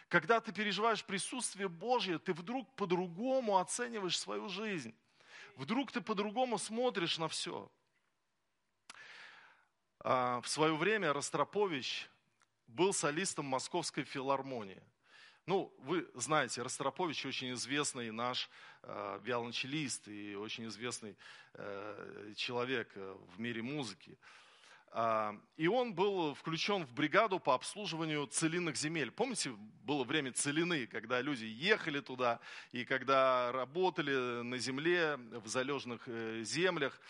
Когда 0.08 0.40
ты 0.40 0.52
переживаешь 0.52 1.04
присутствие 1.04 1.68
Божье, 1.68 2.18
ты 2.18 2.34
вдруг 2.34 2.74
по-другому 2.76 3.58
оцениваешь 3.58 4.18
свою 4.18 4.48
жизнь. 4.48 4.94
Вдруг 5.56 5.90
ты 5.90 6.00
по-другому 6.00 6.58
смотришь 6.58 7.18
на 7.18 7.28
все. 7.28 7.70
А, 10.04 10.40
в 10.40 10.48
свое 10.48 10.74
время 10.74 11.12
Ростропович 11.12 12.08
был 12.66 12.92
солистом 12.92 13.46
Московской 13.46 14.02
филармонии. 14.02 14.82
Ну, 15.46 15.72
вы 15.78 16.08
знаете, 16.14 16.62
Ростропович 16.62 17.26
очень 17.26 17.52
известный 17.52 18.10
наш 18.10 18.48
э, 18.82 19.20
виолончелист 19.22 20.08
и 20.08 20.34
очень 20.34 20.66
известный 20.68 21.16
э, 21.54 22.32
человек 22.36 22.90
э, 22.94 23.16
в 23.34 23.40
мире 23.40 23.62
музыки. 23.62 24.18
Э, 24.92 25.32
и 25.56 25.68
он 25.68 25.94
был 25.94 26.34
включен 26.34 26.84
в 26.84 26.92
бригаду 26.92 27.38
по 27.38 27.54
обслуживанию 27.54 28.26
целинных 28.26 28.76
земель. 28.76 29.12
Помните, 29.12 29.50
было 29.84 30.02
время 30.02 30.32
целины, 30.32 30.86
когда 30.86 31.20
люди 31.20 31.44
ехали 31.44 32.00
туда 32.00 32.40
и 32.72 32.84
когда 32.84 33.52
работали 33.52 34.42
на 34.42 34.58
земле, 34.58 35.16
в 35.16 35.46
залежных 35.46 36.02
э, 36.06 36.42
землях. 36.44 37.00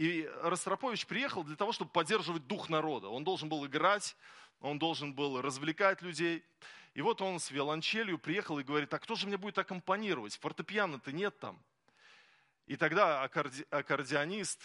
И 0.00 0.26
Ростропович 0.42 1.06
приехал 1.06 1.44
для 1.44 1.56
того, 1.56 1.72
чтобы 1.72 1.90
поддерживать 1.90 2.46
дух 2.46 2.70
народа. 2.70 3.08
Он 3.08 3.22
должен 3.22 3.50
был 3.50 3.66
играть 3.66 4.16
он 4.60 4.78
должен 4.78 5.14
был 5.14 5.40
развлекать 5.40 6.02
людей. 6.02 6.44
И 6.94 7.02
вот 7.02 7.22
он 7.22 7.40
с 7.40 7.50
виолончелью 7.50 8.18
приехал 8.18 8.58
и 8.58 8.64
говорит, 8.64 8.92
а 8.92 8.98
кто 8.98 9.14
же 9.14 9.26
мне 9.26 9.36
будет 9.36 9.58
аккомпанировать? 9.58 10.36
Фортепиано-то 10.36 11.12
нет 11.12 11.38
там. 11.38 11.58
И 12.66 12.76
тогда 12.76 13.22
аккорди... 13.22 13.66
аккордеонист, 13.70 14.60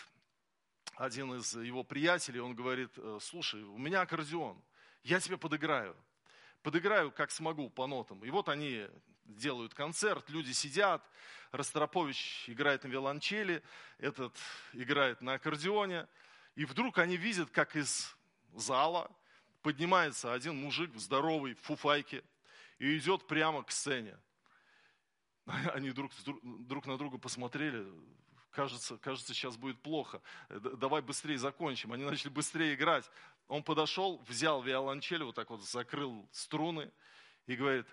один 0.95 1.33
из 1.35 1.55
его 1.55 1.83
приятелей, 1.83 2.39
он 2.39 2.55
говорит, 2.55 2.91
«Э, 2.97 3.19
слушай, 3.21 3.63
у 3.63 3.77
меня 3.77 4.01
аккордеон, 4.01 4.61
я 5.03 5.19
тебе 5.19 5.37
подыграю. 5.37 5.95
Подыграю, 6.65 7.11
как 7.11 7.29
смогу, 7.29 7.69
по 7.69 7.85
нотам. 7.85 8.25
И 8.25 8.31
вот 8.31 8.49
они 8.49 8.87
делают 9.25 9.75
концерт, 9.75 10.27
люди 10.31 10.51
сидят, 10.51 11.07
Ростропович 11.51 12.45
играет 12.49 12.83
на 12.83 12.87
виолончели, 12.87 13.61
этот 13.99 14.35
играет 14.73 15.21
на 15.21 15.33
аккордеоне. 15.33 16.07
И 16.55 16.65
вдруг 16.65 16.97
они 16.97 17.17
видят, 17.17 17.51
как 17.51 17.75
из 17.75 18.17
зала 18.55 19.11
поднимается 19.61 20.33
один 20.33 20.59
мужик 20.59 20.91
в 20.95 21.55
фуфайке, 21.61 22.23
и 22.79 22.97
идет 22.97 23.27
прямо 23.27 23.61
к 23.63 23.69
сцене. 23.69 24.17
Они 25.71 25.91
друг, 25.91 26.11
друг 26.41 26.87
на 26.87 26.97
друга 26.97 27.19
посмотрели, 27.19 27.85
кажется, 28.49 28.97
кажется, 28.97 29.35
сейчас 29.35 29.55
будет 29.55 29.79
плохо, 29.83 30.19
давай 30.49 31.03
быстрее 31.03 31.37
закончим. 31.37 31.93
Они 31.93 32.03
начали 32.03 32.29
быстрее 32.29 32.73
играть. 32.73 33.07
Он 33.47 33.63
подошел, 33.63 34.17
взял 34.27 34.61
виолончель, 34.61 35.23
вот 35.23 35.35
так 35.35 35.49
вот 35.49 35.63
закрыл 35.63 36.27
струны 36.31 36.91
и 37.45 37.55
говорит, 37.55 37.85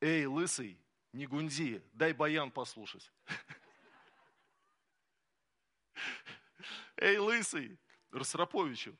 эй, 0.00 0.26
лысый, 0.26 0.78
не 1.12 1.26
гунди, 1.26 1.82
дай 1.92 2.12
баян 2.12 2.50
послушать. 2.50 3.10
Эй, 6.96 7.18
лысый, 7.18 7.78
Ростроповичу, 8.10 8.96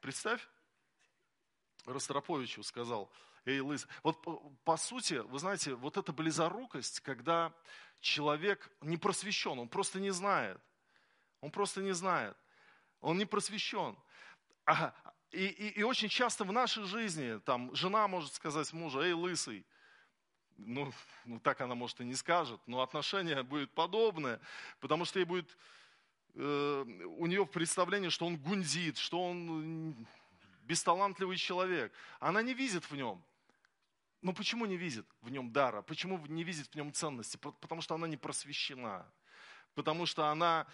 представь, 0.00 0.46
Ростроповичу 1.84 2.62
сказал, 2.62 3.10
эй, 3.44 3.60
лыс. 3.60 3.86
Вот 4.02 4.20
по, 4.22 4.38
по 4.64 4.76
сути, 4.76 5.14
вы 5.14 5.38
знаете, 5.38 5.74
вот 5.74 5.96
эта 5.96 6.12
близорукость, 6.12 7.00
когда 7.00 7.54
человек 8.00 8.70
не 8.80 8.96
просвещен, 8.96 9.58
он 9.58 9.68
просто 9.68 10.00
не 10.00 10.10
знает. 10.10 10.60
Он 11.40 11.50
просто 11.50 11.80
не 11.80 11.92
знает. 11.92 12.36
Он 13.00 13.16
не 13.16 13.24
просвещен. 13.24 13.96
И, 15.30 15.46
и, 15.46 15.80
и 15.80 15.82
очень 15.82 16.08
часто 16.08 16.44
в 16.44 16.52
нашей 16.52 16.84
жизни, 16.84 17.38
там, 17.40 17.74
жена 17.74 18.08
может 18.08 18.34
сказать 18.34 18.72
мужу, 18.72 19.00
эй, 19.00 19.12
лысый, 19.12 19.66
ну, 20.56 20.92
ну, 21.24 21.38
так 21.40 21.60
она, 21.60 21.74
может, 21.74 22.00
и 22.00 22.04
не 22.04 22.14
скажет, 22.14 22.60
но 22.66 22.82
отношение 22.82 23.42
будет 23.42 23.70
подобное, 23.72 24.40
потому 24.80 25.04
что 25.04 25.18
ей 25.18 25.24
будет, 25.24 25.56
э, 26.34 26.84
у 27.18 27.26
нее 27.26 27.46
представление, 27.46 28.10
что 28.10 28.26
он 28.26 28.36
гундит, 28.36 28.98
что 28.98 29.22
он 29.22 29.94
бесталантливый 30.62 31.36
человек. 31.36 31.92
Она 32.20 32.42
не 32.42 32.54
видит 32.54 32.90
в 32.90 32.96
нем. 32.96 33.22
Но 34.20 34.32
почему 34.32 34.66
не 34.66 34.76
видит 34.76 35.06
в 35.22 35.30
нем 35.30 35.52
дара? 35.52 35.80
Почему 35.82 36.18
не 36.26 36.42
видит 36.42 36.66
в 36.66 36.74
нем 36.74 36.92
ценности? 36.92 37.36
Потому 37.36 37.80
что 37.80 37.94
она 37.94 38.08
не 38.08 38.16
просвещена. 38.16 39.06
Потому 39.74 40.06
что 40.06 40.26
она 40.26 40.66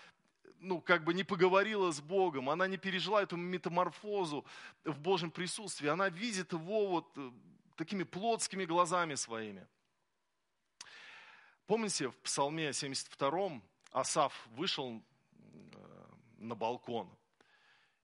ну, 0.61 0.81
как 0.81 1.05
бы 1.05 1.15
не 1.15 1.25
поговорила 1.25 1.91
с 1.91 2.01
Богом, 2.01 2.49
она 2.49 2.67
не 2.67 2.77
пережила 2.77 3.23
эту 3.23 3.37
метаморфозу 3.37 4.45
в 4.85 4.99
Божьем 4.99 5.31
присутствии, 5.31 5.89
она 5.89 6.09
видит 6.09 6.53
его 6.53 6.89
вот 6.89 7.13
э, 7.17 7.31
такими 7.77 8.03
плотскими 8.03 8.65
глазами 8.65 9.15
своими. 9.15 9.67
Помните, 11.67 12.09
в 12.09 12.17
Псалме 12.19 12.73
72 12.73 13.61
Асав 13.93 14.47
вышел 14.49 15.03
э, 15.33 16.05
на 16.39 16.55
балкон 16.55 17.09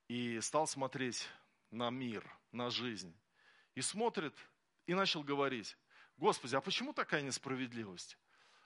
и 0.09 0.41
стал 0.41 0.67
смотреть 0.67 1.29
на 1.71 1.91
мир, 1.91 2.25
на 2.53 2.71
жизнь. 2.71 3.15
И 3.75 3.81
смотрит, 3.81 4.35
и 4.87 4.95
начал 4.95 5.23
говорить, 5.23 5.77
Господи, 6.17 6.55
а 6.57 6.61
почему 6.61 6.93
такая 6.93 7.23
несправедливость? 7.23 8.19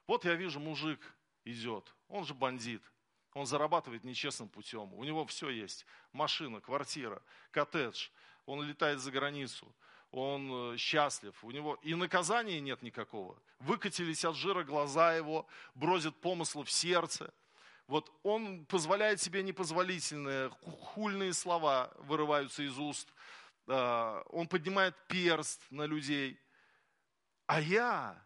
Вот 0.07 0.25
я 0.25 0.35
вижу, 0.35 0.59
мужик 0.59 1.01
идет, 1.45 1.95
он 2.09 2.25
же 2.25 2.35
бандит, 2.35 2.83
он 3.35 3.47
зарабатывает 3.47 4.05
нечестным 4.05 4.49
путем. 4.49 4.95
У 4.95 5.03
него 5.05 5.27
все 5.27 5.51
есть. 5.51 5.85
Машина, 6.13 6.61
квартира, 6.61 7.21
коттедж. 7.51 8.09
Он 8.47 8.63
летает 8.63 9.01
за 9.01 9.11
границу. 9.11 9.75
Он 10.13 10.75
э, 10.75 10.77
счастлив. 10.77 11.35
У 11.43 11.51
него 11.51 11.75
и 11.83 11.95
наказания 11.97 12.61
нет 12.61 12.83
никакого. 12.83 13.37
Выкатились 13.59 14.25
от 14.25 14.37
жира 14.37 14.63
глаза 14.63 15.15
его, 15.15 15.49
бродят 15.75 16.15
помыслы 16.21 16.65
в 16.65 16.71
сердце. 16.71 17.35
Вот 17.89 18.13
он 18.23 18.65
позволяет 18.67 19.21
себе 19.21 19.43
непозволительные, 19.43 20.51
хульные 20.95 21.33
слова 21.33 21.93
вырываются 21.99 22.63
из 22.63 22.79
уст. 22.79 23.13
Э, 23.67 24.23
он 24.29 24.47
поднимает 24.47 24.95
перст 25.09 25.61
на 25.71 25.87
людей. 25.87 26.39
А 27.47 27.61
я, 27.61 28.25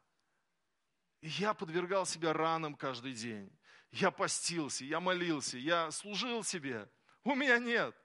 я 1.23 1.55
подвергал 1.55 2.05
себя 2.05 2.35
ранам 2.35 2.75
каждый 2.75 3.15
день 3.15 3.51
я 3.93 4.11
постился, 4.11 4.85
я 4.85 5.01
молился, 5.01 5.59
я 5.59 5.91
служил 5.91 6.45
себе. 6.45 6.89
У 7.25 7.35
меня 7.35 7.59
нет. 7.59 7.97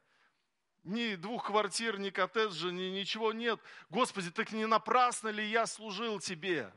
Ни 0.84 1.16
двух 1.16 1.48
квартир, 1.48 1.98
ни 1.98 2.10
коттеджа, 2.10 2.70
ни 2.70 2.90
ничего 2.90 3.32
нет. 3.32 3.60
Господи, 3.90 4.32
так 4.32 4.52
не 4.52 4.66
напрасно 4.66 5.30
ли 5.30 5.46
я 5.46 5.66
служил 5.66 6.20
тебе? 6.20 6.74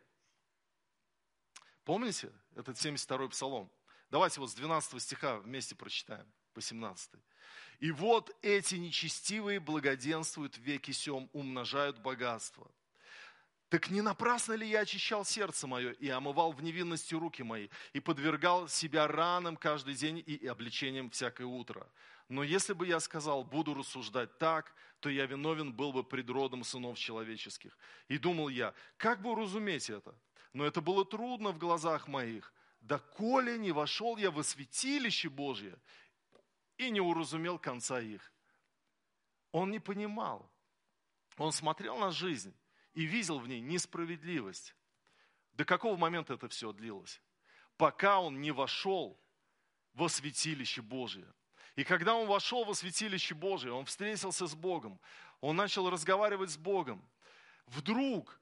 Помните 1.84 2.32
этот 2.54 2.76
72-й 2.76 3.28
псалом? 3.28 3.70
Давайте 4.10 4.40
вот 4.40 4.50
с 4.50 4.54
12 4.54 5.02
стиха 5.02 5.38
вместе 5.38 5.75
прочитаем, 5.75 6.32
по 6.52 6.60
17. 6.60 7.10
«И 7.80 7.90
вот 7.90 8.34
эти 8.42 8.76
нечестивые 8.76 9.60
благоденствуют 9.60 10.56
веки 10.56 10.92
сем, 10.92 11.28
умножают 11.32 11.98
богатство. 11.98 12.70
Так 13.68 13.90
не 13.90 14.00
напрасно 14.00 14.52
ли 14.52 14.68
я 14.68 14.80
очищал 14.80 15.25
сердце 15.25 15.66
мое 15.66 15.90
и 15.92 16.08
омывал 16.08 16.52
в 16.52 16.62
невинности 16.62 17.14
руки 17.14 17.42
мои, 17.42 17.68
и 17.92 18.00
подвергал 18.00 18.68
себя 18.68 19.08
ранам 19.08 19.56
каждый 19.56 19.94
день 19.94 20.23
и 20.25 20.46
обличением 20.46 21.11
всякое 21.11 21.46
утро? 21.46 21.88
Но 22.28 22.44
если 22.44 22.75
бы 22.75 22.87
я 22.87 23.00
сказал, 23.00 23.42
буду 23.42 23.75
рассуждать 23.75 24.38
так, 24.38 24.73
то 25.00 25.08
я 25.08 25.26
виновен 25.26 25.73
был 25.73 25.92
бы 25.92 26.04
пред 26.04 26.30
родом 26.30 26.62
сынов 26.62 26.99
человеческих. 26.99 27.76
И 28.08 28.18
думал 28.18 28.49
я, 28.49 28.73
как 28.96 29.20
бы 29.20 29.30
уразуметь 29.30 29.90
это? 29.90 30.14
Но 30.52 30.64
это 30.64 30.80
было 30.80 31.04
трудно 31.04 31.50
в 31.50 31.58
глазах 31.58 32.06
моих. 32.06 32.52
Да 32.80 32.99
коли 32.99 33.58
не 33.58 33.73
вошел 33.73 34.16
я 34.16 34.30
во 34.30 34.44
святилище 34.44 35.28
Божье 35.28 35.76
и 36.78 36.90
не 36.90 37.00
уразумел 37.00 37.58
конца 37.58 38.00
их. 38.00 38.32
Он 39.50 39.73
не 39.73 39.80
понимал. 39.80 40.49
Он 41.37 41.50
смотрел 41.50 41.99
на 41.99 42.12
жизнь 42.12 42.54
и 42.97 43.05
видел 43.05 43.38
в 43.38 43.47
ней 43.47 43.61
несправедливость. 43.61 44.75
До 45.53 45.65
какого 45.65 45.97
момента 45.97 46.35
это 46.35 46.49
все 46.49 46.73
длилось? 46.73 47.21
Пока 47.76 48.21
он 48.21 48.41
не 48.41 48.50
вошел 48.50 49.21
во 49.93 50.09
святилище 50.09 50.81
Божие. 50.81 51.31
И 51.76 51.85
когда 51.85 52.15
он 52.15 52.26
вошел 52.26 52.65
во 52.65 52.75
святилище 52.75 53.35
Божие, 53.35 53.73
он 53.73 53.85
встретился 53.85 54.47
с 54.47 54.55
Богом, 54.55 54.99
он 55.43 55.57
начал 55.57 55.91
разговаривать 55.91 56.50
с 56.50 56.56
Богом. 56.56 57.06
Вдруг 57.67 58.41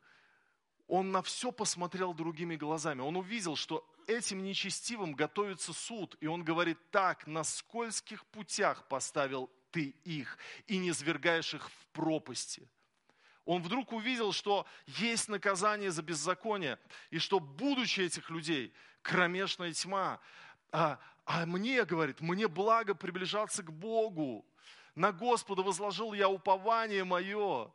он 0.87 1.11
на 1.11 1.23
все 1.23 1.51
посмотрел 1.51 2.15
другими 2.15 2.55
глазами. 2.55 3.01
Он 3.01 3.17
увидел, 3.17 3.57
что 3.57 3.85
этим 4.07 4.45
нечестивым 4.45 5.15
готовится 5.15 5.73
суд. 5.73 6.17
И 6.21 6.29
он 6.29 6.45
говорит, 6.45 6.79
так, 6.93 7.27
на 7.27 7.43
скользких 7.43 8.25
путях 8.27 8.87
поставил 8.87 9.51
ты 9.73 9.97
их, 10.05 10.39
и 10.69 10.77
не 10.77 10.93
свергаешь 10.93 11.55
их 11.55 11.69
в 11.69 11.87
пропасти 11.89 12.69
он 13.45 13.63
вдруг 13.63 13.93
увидел, 13.93 14.33
что 14.33 14.67
есть 14.87 15.29
наказание 15.29 15.91
за 15.91 16.03
беззаконие, 16.03 16.79
и 17.11 17.19
что 17.19 17.41
будучи 17.41 18.01
этих 18.01 18.31
людей, 18.31 18.73
кромешная 19.03 19.73
тьма, 19.73 20.21
а, 20.73 20.99
а 21.27 21.47
мне, 21.47 21.85
говорит, 21.85 22.21
мне 22.21 22.49
благо 22.49 22.95
приближаться 22.95 23.63
к 23.63 23.73
Богу. 23.73 24.45
На 24.95 25.13
Господа 25.13 25.63
возложил 25.63 26.13
я 26.13 26.29
упование 26.29 27.05
мое. 27.05 27.71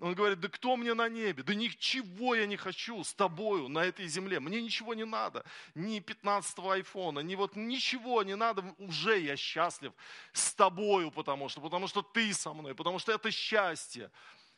Он 0.00 0.14
говорит, 0.14 0.40
да 0.40 0.48
кто 0.48 0.76
мне 0.76 0.94
на 0.94 1.08
небе? 1.08 1.44
Да 1.44 1.54
ничего 1.54 2.34
я 2.34 2.46
не 2.46 2.56
хочу 2.56 3.04
с 3.04 3.14
тобою 3.14 3.68
на 3.68 3.84
этой 3.84 4.08
земле. 4.08 4.40
Мне 4.40 4.60
ничего 4.60 4.94
не 4.94 5.04
надо. 5.04 5.44
Ни 5.76 6.00
15-го 6.00 6.70
айфона, 6.70 7.20
ни 7.20 7.36
вот 7.36 7.54
ничего 7.54 8.24
не 8.24 8.34
надо. 8.34 8.64
Уже 8.78 9.20
я 9.20 9.36
счастлив 9.36 9.92
с 10.32 10.54
тобою, 10.54 11.12
потому 11.12 11.48
что, 11.48 11.60
потому 11.60 11.86
что 11.86 12.02
ты 12.02 12.32
со 12.34 12.52
мной, 12.52 12.74
потому 12.74 12.98
что 12.98 13.12
это 13.12 13.30
счастье 13.30 14.10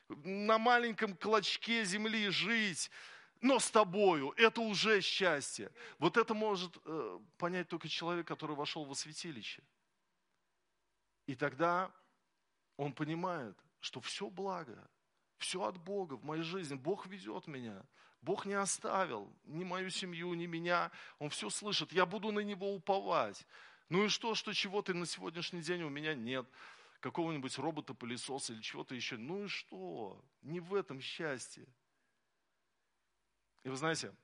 на 0.09 0.59
маленьком 0.59 1.17
клочке 1.17 1.85
земли 1.85 2.29
жить, 2.29 2.91
но 3.41 3.59
с 3.59 3.71
тобою, 3.71 4.33
это 4.37 4.61
уже 4.61 5.01
счастье. 5.01 5.71
Вот 5.99 6.17
это 6.17 6.35
может 6.35 6.77
э, 6.85 7.21
понять 7.37 7.69
только 7.69 7.89
человек, 7.89 8.27
который 8.27 8.57
вошел 8.57 8.85
во 8.85 8.95
святилище. 8.95 9.63
И 11.27 11.35
тогда 11.35 11.91
он 12.77 12.93
понимает, 12.93 13.57
что 13.81 14.01
все 14.01 14.29
благо, 14.31 14.89
все 15.39 15.63
от 15.63 15.77
Бога 15.79 16.15
в 16.15 16.25
моей 16.25 16.43
жизни. 16.43 16.75
Бог 16.75 17.07
ведет 17.07 17.47
меня. 17.47 17.85
Бог 18.23 18.47
не 18.47 18.55
оставил 18.55 19.31
ни 19.45 19.65
мою 19.65 19.91
семью, 19.91 20.33
ни 20.33 20.47
меня. 20.47 20.91
Он 21.19 21.29
все 21.29 21.51
слышит. 21.51 21.93
Я 21.93 22.07
буду 22.07 22.33
на 22.33 22.41
Него 22.41 22.75
уповать. 22.75 23.47
Ну 23.91 24.05
и 24.05 24.09
что, 24.09 24.35
что 24.35 24.55
чего-то 24.55 24.95
на 24.95 25.05
сегодняшний 25.05 25.61
день 25.61 25.83
у 25.83 25.91
меня 25.91 26.15
нет 26.15 26.47
какого-нибудь 27.05 27.59
робота-пылесоса 27.59 28.55
или 28.55 28.63
чего-то 28.63 28.95
еще. 28.95 29.19
Ну 29.19 29.45
и 29.45 29.47
что? 29.47 30.25
Не 30.41 30.59
в 30.59 30.75
этом 30.75 31.03
счастье. 31.03 31.67
И 33.63 33.69
вы 33.69 33.77
знаете, 33.77 34.15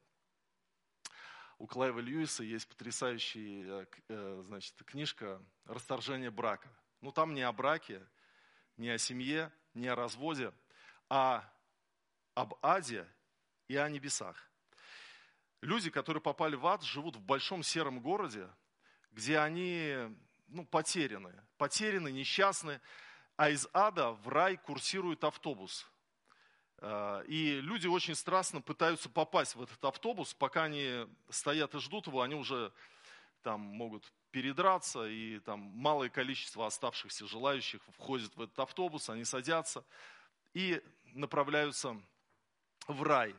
у 1.58 1.66
Клайва 1.66 2.00
Льюиса 2.00 2.42
есть 2.42 2.66
потрясающая 2.66 3.86
э, 4.08 4.42
значит, 4.46 4.74
книжка 4.86 5.42
«Расторжение 5.66 6.30
брака». 6.30 6.70
Ну 7.02 7.12
там 7.12 7.34
не 7.34 7.42
о 7.42 7.52
браке, 7.52 8.02
не 8.78 8.88
о 8.88 8.96
семье, 8.96 9.52
не 9.74 9.88
о 9.88 9.94
разводе, 9.94 10.50
а 11.10 11.52
об 12.32 12.54
аде 12.62 13.06
и 13.68 13.76
о 13.76 13.90
небесах. 13.90 14.50
Люди, 15.60 15.90
которые 15.90 16.22
попали 16.22 16.56
в 16.56 16.66
ад, 16.66 16.82
живут 16.82 17.16
в 17.16 17.20
большом 17.20 17.62
сером 17.62 18.00
городе, 18.00 18.48
где 19.10 19.38
они 19.38 20.16
ну, 20.50 20.64
потеряны, 20.64 21.32
потеряны, 21.56 22.10
несчастны, 22.10 22.80
а 23.36 23.50
из 23.50 23.68
ада 23.72 24.10
в 24.10 24.28
рай 24.28 24.56
курсирует 24.56 25.24
автобус. 25.24 25.88
Э, 26.78 27.24
и 27.26 27.60
люди 27.60 27.86
очень 27.86 28.14
страстно 28.14 28.60
пытаются 28.60 29.08
попасть 29.08 29.54
в 29.54 29.62
этот 29.62 29.82
автобус, 29.84 30.34
пока 30.34 30.64
они 30.64 31.06
стоят 31.30 31.74
и 31.74 31.78
ждут 31.78 32.06
его, 32.06 32.22
они 32.22 32.34
уже 32.34 32.72
там 33.42 33.60
могут 33.60 34.12
передраться, 34.30 35.06
и 35.06 35.38
там 35.40 35.60
малое 35.60 36.10
количество 36.10 36.66
оставшихся 36.66 37.26
желающих 37.26 37.80
входит 37.94 38.34
в 38.36 38.42
этот 38.42 38.58
автобус, 38.58 39.08
они 39.08 39.24
садятся 39.24 39.84
и 40.52 40.82
направляются 41.04 42.00
в 42.86 43.02
рай. 43.02 43.34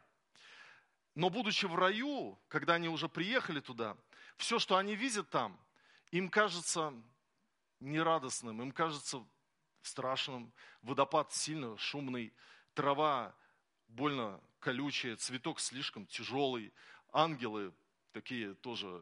Но 1.13 1.30
будучи 1.30 1.65
в 1.65 1.76
раю, 1.76 2.39
когда 2.47 2.76
они 2.76 2.88
уже 2.88 3.10
приехали 3.10 3.60
туда, 3.60 3.97
все, 4.38 4.60
что 4.60 4.78
они 4.78 4.95
видят 4.95 5.30
там– 5.30 5.60
им 6.12 6.30
кажется 6.30 6.93
нерадостным, 7.80 8.62
им 8.62 8.71
кажется 8.71 9.26
страшным. 9.82 10.52
Водопад 10.82 11.34
сильно 11.34 11.78
шумный, 11.78 12.34
трава 12.74 13.36
больно 13.88 14.39
колючая, 14.60 15.15
цветок 15.15 15.60
слишком 15.60 16.06
тяжелый, 16.06 16.71
ангелы 17.12 17.74
такие 18.13 18.54
тоже 18.56 19.02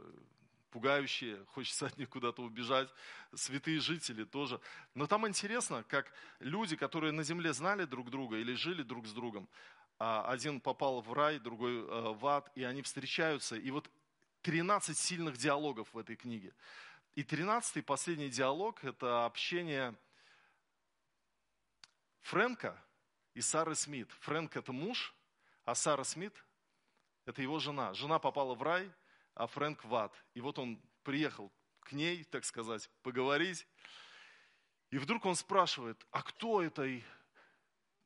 пугающие, 0.72 1.44
хочется 1.54 1.88
от 1.88 1.98
них 1.98 2.10
куда-то 2.10 2.42
убежать, 2.42 2.90
святые 3.34 3.80
жители 3.80 4.24
тоже. 4.24 4.60
Но 4.94 5.08
там 5.08 5.28
интересно, 5.28 5.84
как 5.88 6.12
люди, 6.40 6.76
которые 6.76 7.12
на 7.12 7.24
земле 7.24 7.54
знали 7.54 7.86
друг 7.86 8.10
друга 8.10 8.38
или 8.38 8.54
жили 8.54 8.84
друг 8.84 9.08
с 9.08 9.14
другом, 9.14 9.50
а 9.98 10.32
один 10.32 10.62
попал 10.62 11.02
в 11.02 11.12
рай, 11.12 11.40
другой 11.40 11.80
э, 11.80 12.14
в 12.14 12.26
ад, 12.26 12.50
и 12.56 12.64
они 12.64 12.82
встречаются. 12.82 13.58
И 13.58 13.70
вот 13.70 13.90
13 14.44 14.98
сильных 14.98 15.38
диалогов 15.38 15.94
в 15.94 15.98
этой 15.98 16.16
книге. 16.16 16.54
И 17.20 17.24
тринадцатый, 17.26 17.84
последний 17.84 18.30
диалог, 18.30 18.82
это 18.82 19.26
общение 19.26 19.94
Фрэнка 22.22 22.82
и 23.34 23.42
Сары 23.42 23.76
Смит. 23.76 24.10
Фрэнк– 24.22 24.56
это 24.56 24.72
муж, 24.72 25.14
а 25.66 25.76
Сара 25.76 26.06
Смит– 26.06 26.34
это 27.26 27.42
его 27.42 27.60
жена. 27.60 27.94
Жена 27.94 28.20
попала 28.20 28.56
в 28.56 28.64
рай, 28.64 28.90
а 29.34 29.48
Фрэнк 29.48 29.84
в 29.84 29.94
ад. 29.96 30.16
И 30.34 30.40
вот 30.40 30.60
он 30.60 30.82
приехал 31.04 31.52
к 31.82 31.92
ней, 31.92 32.24
так 32.24 32.46
сказать, 32.46 32.90
поговорить. 33.02 33.68
И 34.90 34.98
вдруг 34.98 35.26
он 35.26 35.36
спрашивает, 35.36 36.02
а 36.12 36.24
кто 36.24 36.62
это? 36.62 36.86
И 36.86 37.04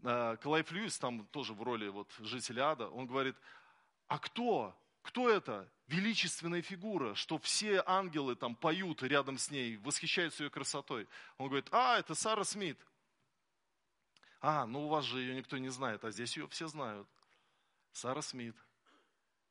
э, 0.01 0.37
Клайв 0.41 0.71
Льюис, 0.71 0.97
там 0.97 1.27
тоже 1.27 1.53
в 1.53 1.61
роли 1.61 1.87
вот 1.87 2.11
жителя 2.17 2.71
ада, 2.71 2.89
он 2.89 3.05
говорит, 3.05 3.35
а 4.07 4.17
кто? 4.17 4.75
Кто 5.03 5.29
это? 5.29 5.69
Величественная 5.87 6.61
фигура, 6.61 7.13
что 7.13 7.37
все 7.37 7.83
ангелы 7.85 8.35
там 8.35 8.55
поют 8.55 9.03
рядом 9.03 9.37
с 9.37 9.51
ней, 9.51 9.77
восхищаются 9.77 10.43
ее 10.43 10.49
красотой. 10.49 11.07
Он 11.37 11.47
говорит, 11.47 11.67
а, 11.71 11.99
это 11.99 12.15
Сара 12.15 12.43
Смит. 12.43 12.79
А, 14.39 14.65
ну 14.65 14.85
у 14.85 14.87
вас 14.87 15.05
же 15.05 15.19
ее 15.19 15.35
никто 15.35 15.57
не 15.57 15.69
знает, 15.69 16.03
а 16.03 16.11
здесь 16.11 16.35
ее 16.35 16.47
все 16.47 16.67
знают. 16.67 17.07
Сара 17.91 18.21
Смит. 18.21 18.55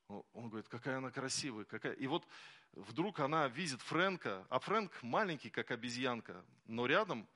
Он 0.08 0.48
говорит, 0.48 0.68
какая 0.68 0.98
она 0.98 1.10
красивая. 1.10 1.64
Какая... 1.64 1.92
И 1.92 2.06
вот 2.06 2.26
вдруг 2.72 3.20
она 3.20 3.46
видит 3.48 3.80
Фрэнка, 3.82 4.46
а 4.48 4.58
Фрэнк 4.58 5.02
маленький, 5.02 5.50
как 5.50 5.70
обезьянка, 5.70 6.44
но 6.66 6.86
рядом, 6.86 7.28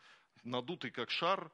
надутый 0.42 0.90
как 0.90 1.10
шар, 1.10 1.50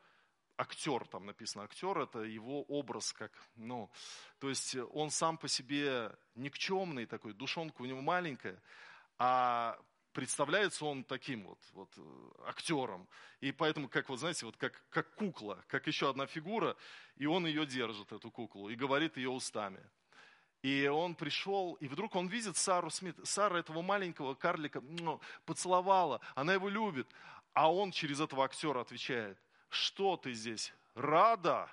актер, 0.56 1.06
там 1.06 1.26
написано 1.26 1.64
актер, 1.64 1.98
это 1.98 2.20
его 2.20 2.62
образ, 2.62 3.12
как, 3.12 3.32
ну, 3.56 3.90
то 4.38 4.48
есть 4.48 4.76
он 4.92 5.10
сам 5.10 5.38
по 5.38 5.48
себе 5.48 6.16
никчемный 6.34 7.06
такой, 7.06 7.32
душонка 7.32 7.82
у 7.82 7.86
него 7.86 8.00
маленькая, 8.00 8.60
а 9.18 9.78
представляется 10.12 10.84
он 10.84 11.04
таким 11.04 11.44
вот, 11.44 11.58
вот 11.72 11.90
актером. 12.46 13.08
И 13.40 13.52
поэтому, 13.52 13.88
как 13.88 14.08
вот 14.08 14.18
знаете, 14.18 14.46
вот 14.46 14.56
как, 14.56 14.82
как 14.90 15.14
кукла, 15.14 15.64
как 15.68 15.86
еще 15.86 16.10
одна 16.10 16.26
фигура, 16.26 16.76
и 17.16 17.26
он 17.26 17.46
ее 17.46 17.66
держит, 17.66 18.12
эту 18.12 18.30
куклу, 18.30 18.68
и 18.68 18.74
говорит 18.74 19.16
ее 19.16 19.30
устами. 19.30 19.82
И 20.62 20.86
он 20.86 21.16
пришел, 21.16 21.74
и 21.74 21.88
вдруг 21.88 22.14
он 22.14 22.28
видит 22.28 22.56
Сару 22.56 22.88
Смит. 22.88 23.16
Сара 23.24 23.58
этого 23.58 23.82
маленького 23.82 24.34
карлика 24.34 24.80
ну, 24.80 25.20
поцеловала, 25.44 26.20
она 26.36 26.54
его 26.54 26.68
любит. 26.68 27.08
А 27.52 27.72
он 27.72 27.90
через 27.90 28.20
этого 28.20 28.44
актера 28.44 28.80
отвечает, 28.80 29.38
что 29.68 30.16
ты 30.16 30.32
здесь, 30.32 30.72
рада? 30.94 31.68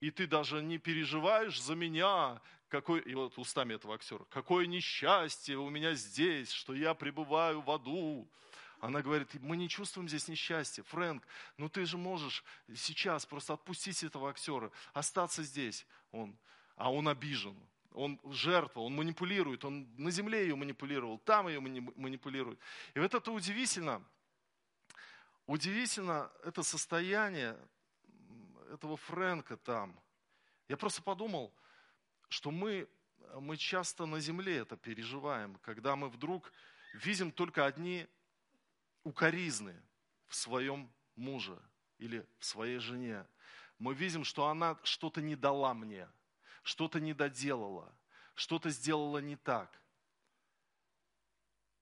И 0.00 0.10
ты 0.10 0.26
даже 0.26 0.62
не 0.62 0.78
переживаешь 0.78 1.60
за 1.60 1.74
меня, 1.74 2.40
какой, 2.70 3.00
и 3.00 3.14
вот 3.14 3.36
устами 3.36 3.74
этого 3.74 3.94
актера, 3.94 4.24
какое 4.30 4.66
несчастье 4.66 5.58
у 5.58 5.68
меня 5.68 5.94
здесь, 5.94 6.50
что 6.50 6.72
я 6.72 6.94
пребываю 6.94 7.60
в 7.60 7.70
аду. 7.70 8.26
Она 8.80 9.02
говорит, 9.02 9.28
мы 9.42 9.58
не 9.58 9.68
чувствуем 9.68 10.08
здесь 10.08 10.28
несчастья. 10.28 10.82
Фрэнк, 10.84 11.22
ну 11.58 11.68
ты 11.68 11.84
же 11.84 11.98
можешь 11.98 12.42
сейчас 12.74 13.26
просто 13.26 13.52
отпустить 13.52 14.02
этого 14.02 14.30
актера, 14.30 14.70
остаться 14.94 15.42
здесь. 15.42 15.84
Он, 16.12 16.34
а 16.76 16.90
он 16.90 17.08
обижен, 17.08 17.58
он 17.92 18.18
жертва, 18.30 18.80
он 18.80 18.94
манипулирует, 18.94 19.66
он 19.66 19.86
на 19.98 20.10
земле 20.10 20.42
ее 20.42 20.54
манипулировал, 20.54 21.18
там 21.18 21.48
ее 21.48 21.60
манипулирует. 21.60 22.58
И 22.94 23.00
вот 23.00 23.12
это 23.12 23.30
удивительно, 23.32 24.02
удивительно 25.46 26.30
это 26.44 26.62
состояние 26.62 27.58
этого 28.72 28.96
Фрэнка 28.96 29.58
там. 29.58 29.94
Я 30.68 30.78
просто 30.78 31.02
подумал, 31.02 31.52
что 32.30 32.50
мы, 32.50 32.88
мы 33.38 33.58
часто 33.58 34.06
на 34.06 34.18
земле 34.20 34.56
это 34.56 34.78
переживаем, 34.78 35.56
когда 35.56 35.94
мы 35.94 36.08
вдруг 36.08 36.50
видим 36.94 37.30
только 37.30 37.66
одни 37.66 38.06
укоризны 39.04 39.76
в 40.26 40.34
своем 40.34 40.90
муже 41.14 41.60
или 41.98 42.26
в 42.38 42.46
своей 42.46 42.78
жене. 42.78 43.26
Мы 43.78 43.92
видим, 43.92 44.24
что 44.24 44.48
она 44.48 44.78
что-то 44.82 45.20
не 45.20 45.36
дала 45.36 45.74
мне– 45.74 46.08
что-то 46.62 47.00
не 47.00 47.14
доделала, 47.14 47.92
что-то 48.34 48.70
сделала 48.70 49.18
не 49.18 49.36
так. 49.36 49.80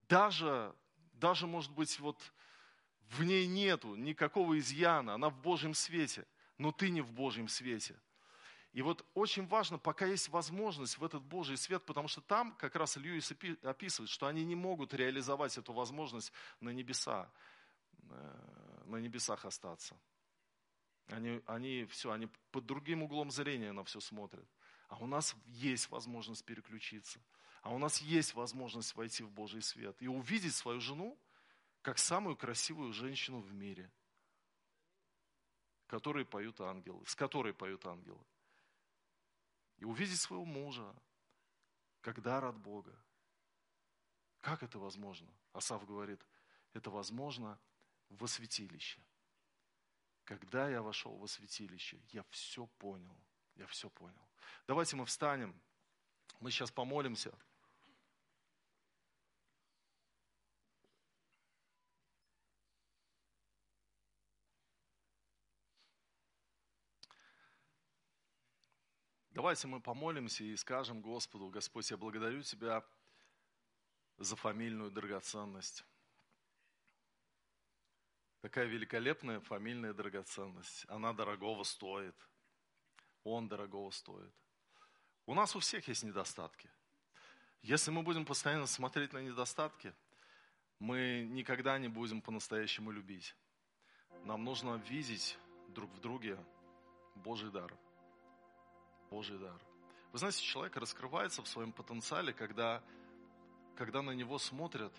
Даже, 0.08 0.74
даже, 1.12 1.46
может 1.46 1.72
быть, 1.72 1.98
вот 2.00 2.32
в 3.10 3.22
ней 3.22 3.46
нету 3.46 3.94
никакого 3.94 4.58
изъяна, 4.58 5.14
она 5.14 5.28
в 5.28 5.40
Божьем 5.40 5.74
свете, 5.74 6.26
но 6.56 6.72
ты 6.72 6.90
не 6.90 7.00
в 7.00 7.12
Божьем 7.12 7.48
свете. 7.48 8.00
И 8.72 8.82
вот 8.82 9.04
очень 9.14 9.46
важно, 9.46 9.78
пока 9.78 10.06
есть 10.06 10.28
возможность 10.28 10.98
в 10.98 11.04
этот 11.04 11.22
Божий 11.22 11.56
свет, 11.56 11.84
потому 11.84 12.06
что 12.06 12.20
там 12.20 12.54
как 12.56 12.76
раз 12.76 12.96
Льюис 12.96 13.32
описывает, 13.62 14.10
что 14.10 14.26
они 14.26 14.44
не 14.44 14.54
могут 14.54 14.92
реализовать 14.92 15.56
эту 15.56 15.72
возможность 15.72 16.32
на 16.60 16.70
небеса, 16.70 17.30
э, 18.10 18.82
на 18.84 18.96
небесах 18.96 19.44
остаться. 19.44 19.98
Они, 21.06 21.40
они 21.46 21.86
все, 21.86 22.12
они 22.12 22.28
под 22.50 22.66
другим 22.66 23.02
углом 23.02 23.30
зрения 23.30 23.72
на 23.72 23.84
все 23.84 24.00
смотрят. 24.00 24.46
А 24.88 24.96
у 24.98 25.06
нас 25.06 25.34
есть 25.46 25.90
возможность 25.90 26.44
переключиться. 26.44 27.18
А 27.62 27.70
у 27.70 27.78
нас 27.78 28.00
есть 28.02 28.34
возможность 28.34 28.94
войти 28.94 29.22
в 29.22 29.30
Божий 29.30 29.62
свет 29.62 29.96
и 30.00 30.08
увидеть 30.08 30.54
свою 30.54 30.80
жену 30.80 31.18
как 31.82 31.98
самую 31.98 32.36
красивую 32.36 32.92
женщину 32.92 33.40
в 33.40 33.52
мире, 33.52 33.90
которой 35.86 36.24
поют 36.24 36.60
ангелы, 36.60 37.04
с 37.06 37.14
которой 37.14 37.54
поют 37.54 37.86
ангелы. 37.86 38.22
И 39.78 39.84
увидеть 39.84 40.20
своего 40.20 40.44
мужа 40.44 40.94
как 42.00 42.20
дар 42.22 42.44
от 42.44 42.58
Бога. 42.58 42.94
Как 44.40 44.62
это 44.62 44.78
возможно? 44.78 45.28
Асав 45.52 45.86
говорит, 45.86 46.24
это 46.72 46.90
возможно 46.90 47.58
во 48.08 48.26
святилище. 48.26 49.00
Когда 50.24 50.68
я 50.68 50.82
вошел 50.82 51.16
во 51.16 51.26
святилище, 51.26 52.00
я 52.10 52.22
все 52.30 52.66
понял. 52.78 53.16
Я 53.56 53.66
все 53.66 53.90
понял. 53.90 54.28
Давайте 54.66 54.94
мы 54.96 55.04
встанем. 55.06 55.58
Мы 56.40 56.50
сейчас 56.50 56.70
помолимся. 56.70 57.32
Давайте 69.38 69.68
мы 69.68 69.78
помолимся 69.78 70.42
и 70.42 70.56
скажем 70.56 71.00
Господу, 71.00 71.48
Господь, 71.48 71.88
я 71.92 71.96
благодарю 71.96 72.42
Тебя 72.42 72.84
за 74.16 74.34
фамильную 74.34 74.90
драгоценность. 74.90 75.84
Такая 78.40 78.66
великолепная 78.66 79.38
фамильная 79.38 79.94
драгоценность. 79.94 80.86
Она 80.88 81.12
дорогого 81.12 81.62
стоит– 81.62 82.16
он 83.22 83.46
дорогого 83.46 83.92
стоит. 83.92 84.34
У 85.24 85.34
нас 85.34 85.54
у 85.54 85.60
всех 85.60 85.86
есть 85.86 86.02
недостатки. 86.02 86.68
Если 87.62 87.92
мы 87.92 88.02
будем 88.02 88.24
постоянно 88.24 88.66
смотреть 88.66 89.12
на 89.12 89.18
недостатки, 89.18 89.94
мы 90.80 91.24
никогда 91.30 91.78
не 91.78 91.86
будем 91.86 92.22
по-настоящему 92.22 92.90
любить. 92.90 93.36
Нам 94.24 94.42
нужно 94.42 94.82
видеть 94.88 95.38
друг 95.68 95.92
в 95.92 96.00
друге 96.00 96.36
Божий 97.14 97.52
дар. 97.52 97.72
Божий 99.10 99.38
дар. 99.38 99.60
Вы 100.12 100.18
знаете, 100.18 100.42
человек 100.42 100.76
раскрывается 100.76 101.42
в 101.42 101.48
своем 101.48 101.72
потенциале, 101.72 102.32
когда, 102.32 102.82
когда 103.76 104.02
на 104.02 104.12
него 104.12 104.38
смотрят, 104.38 104.94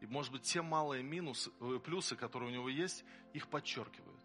и, 0.00 0.06
может 0.06 0.32
быть, 0.32 0.42
те 0.42 0.62
малые 0.62 1.02
минусы, 1.02 1.50
э, 1.60 1.78
плюсы, 1.84 2.16
которые 2.16 2.50
у 2.50 2.52
него 2.52 2.68
есть, 2.68 3.04
их 3.32 3.48
подчеркивают 3.48 4.20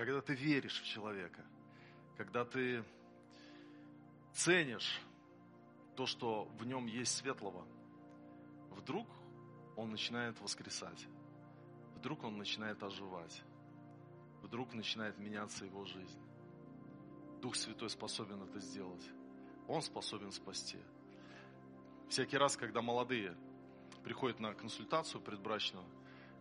когда 0.00 0.22
ты 0.22 0.34
веришь 0.34 0.80
в 0.80 0.86
человека, 0.86 1.44
когда 2.16 2.44
ты 2.46 2.82
ценишь 4.32 4.98
то, 5.94 6.06
что 6.06 6.44
в 6.58 6.64
нем 6.64 6.86
есть 6.86 7.16
светлого, 7.16 7.66
вдруг 8.70 9.06
он 9.76 9.90
начинает 9.90 10.40
воскресать, 10.40 11.06
вдруг 11.96 12.24
он 12.24 12.38
начинает 12.38 12.82
оживать, 12.82 13.42
вдруг 14.40 14.72
начинает 14.72 15.18
меняться 15.18 15.66
его 15.66 15.84
жизнь. 15.84 16.18
Дух 17.40 17.56
Святой 17.56 17.88
способен 17.88 18.42
это 18.42 18.60
сделать. 18.60 19.08
Он 19.66 19.82
способен 19.82 20.30
спасти. 20.30 20.78
Всякий 22.08 22.36
раз, 22.36 22.56
когда 22.56 22.82
молодые 22.82 23.36
приходят 24.02 24.40
на 24.40 24.52
консультацию 24.52 25.20
предбрачную, 25.20 25.84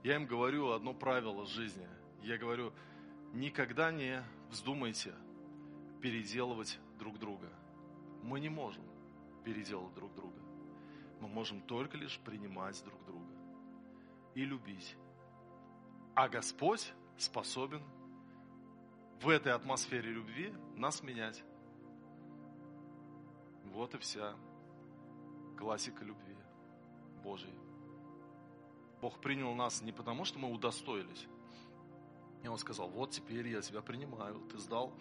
я 0.03 0.15
им 0.15 0.25
говорю 0.25 0.71
одно 0.71 0.93
правило 0.93 1.45
жизни. 1.45 1.87
Я 2.21 2.37
говорю, 2.37 2.73
никогда 3.33 3.91
не 3.91 4.23
вздумайте 4.49 5.13
переделывать 6.01 6.79
друг 6.97 7.19
друга. 7.19 7.49
Мы 8.23 8.39
не 8.39 8.49
можем 8.49 8.83
переделать 9.43 9.93
друг 9.93 10.13
друга. 10.15 10.39
Мы 11.21 11.27
можем 11.27 11.61
только 11.61 11.97
лишь 11.97 12.19
принимать 12.19 12.81
друг 12.83 13.05
друга 13.05 13.33
и 14.35 14.43
любить. 14.43 14.95
А 16.15 16.27
Господь 16.27 16.93
способен 17.17 17.83
в 19.21 19.29
этой 19.29 19.51
атмосфере 19.51 20.11
любви 20.11 20.53
нас 20.75 21.03
менять. 21.03 21.43
Вот 23.65 23.93
и 23.95 23.97
вся 23.97 24.35
классика 25.57 26.03
любви 26.03 26.35
Божьей. 27.23 27.53
Бог 29.01 29.19
принял 29.21 29.53
нас 29.55 29.81
не 29.81 29.91
потому, 29.91 30.25
что 30.25 30.39
мы 30.39 30.51
удостоились, 30.51 31.27
и 32.43 32.47
он 32.47 32.57
сказал, 32.57 32.89
вот 32.89 33.11
теперь 33.11 33.47
я 33.47 33.61
тебя 33.61 33.81
принимаю. 33.81 34.39
Ты 34.51 34.57
сдал 34.57 34.93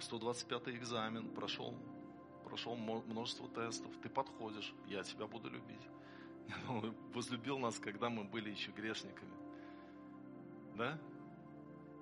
125 0.00 0.68
экзамен, 0.68 1.28
прошел, 1.30 1.74
прошел 2.44 2.76
множество 2.76 3.48
тестов, 3.48 3.92
ты 4.02 4.08
подходишь, 4.08 4.74
я 4.86 5.02
тебя 5.02 5.26
буду 5.26 5.50
любить. 5.50 5.88
Он 6.68 6.94
возлюбил 7.12 7.58
нас, 7.58 7.78
когда 7.78 8.08
мы 8.08 8.24
были 8.24 8.50
еще 8.50 8.70
грешниками. 8.70 9.32
Да? 10.76 10.98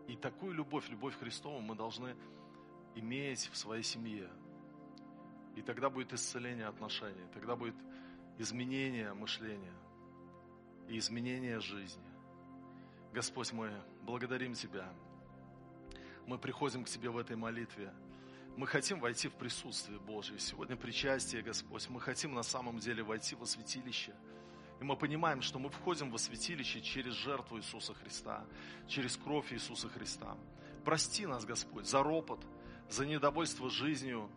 И 0.07 0.17
такую 0.17 0.53
любовь, 0.53 0.89
любовь 0.89 1.19
Христову 1.19 1.61
мы 1.61 1.75
должны 1.75 2.15
иметь 2.95 3.49
в 3.53 3.57
своей 3.57 3.83
семье. 3.83 4.29
И 5.57 5.63
тогда 5.63 5.89
будет 5.89 6.13
исцеление 6.13 6.67
отношений, 6.67 7.25
тогда 7.33 7.57
будет 7.57 7.77
изменение 8.39 9.15
мышления 9.15 9.75
и 10.89 10.99
изменение 10.99 11.61
жизни. 11.61 12.03
Господь, 13.13 13.53
мы 13.53 13.71
благодарим 14.03 14.55
Тебя. 14.55 14.93
Мы 16.27 16.39
приходим 16.39 16.85
к 16.85 16.89
Тебе 16.89 17.11
в 17.11 17.19
этой 17.19 17.37
молитве. 17.37 17.93
Мы 18.57 18.67
хотим 18.67 19.01
войти 19.01 19.29
в 19.29 19.35
присутствие 19.35 19.99
Божье. 19.99 20.39
Сегодня 20.39 20.77
причастие, 20.77 21.43
Господь. 21.43 21.89
Мы 21.89 22.01
хотим 22.01 22.35
на 22.35 22.43
самом 22.43 22.79
деле 22.79 23.03
войти 23.03 23.35
во 23.35 23.47
святилище. 23.47 24.15
И 24.81 24.85
мы 24.85 24.97
понимаем, 24.97 25.41
что 25.41 25.59
мы 25.59 25.71
входим 25.71 26.11
во 26.11 26.19
святилище 26.19 26.81
через 26.81 27.15
жертву 27.15 27.59
Иисуса 27.59 27.95
Христа, 27.95 28.45
через 28.89 29.17
кровь 29.17 29.53
Иисуса 29.53 29.89
Христа. 29.89 30.37
Прости 30.85 31.27
нас, 31.27 31.45
Господь, 31.45 31.87
за 31.87 32.03
ропот, 32.03 32.45
за 32.89 33.07
недовольство 33.07 33.71
жизнью, 33.71 34.31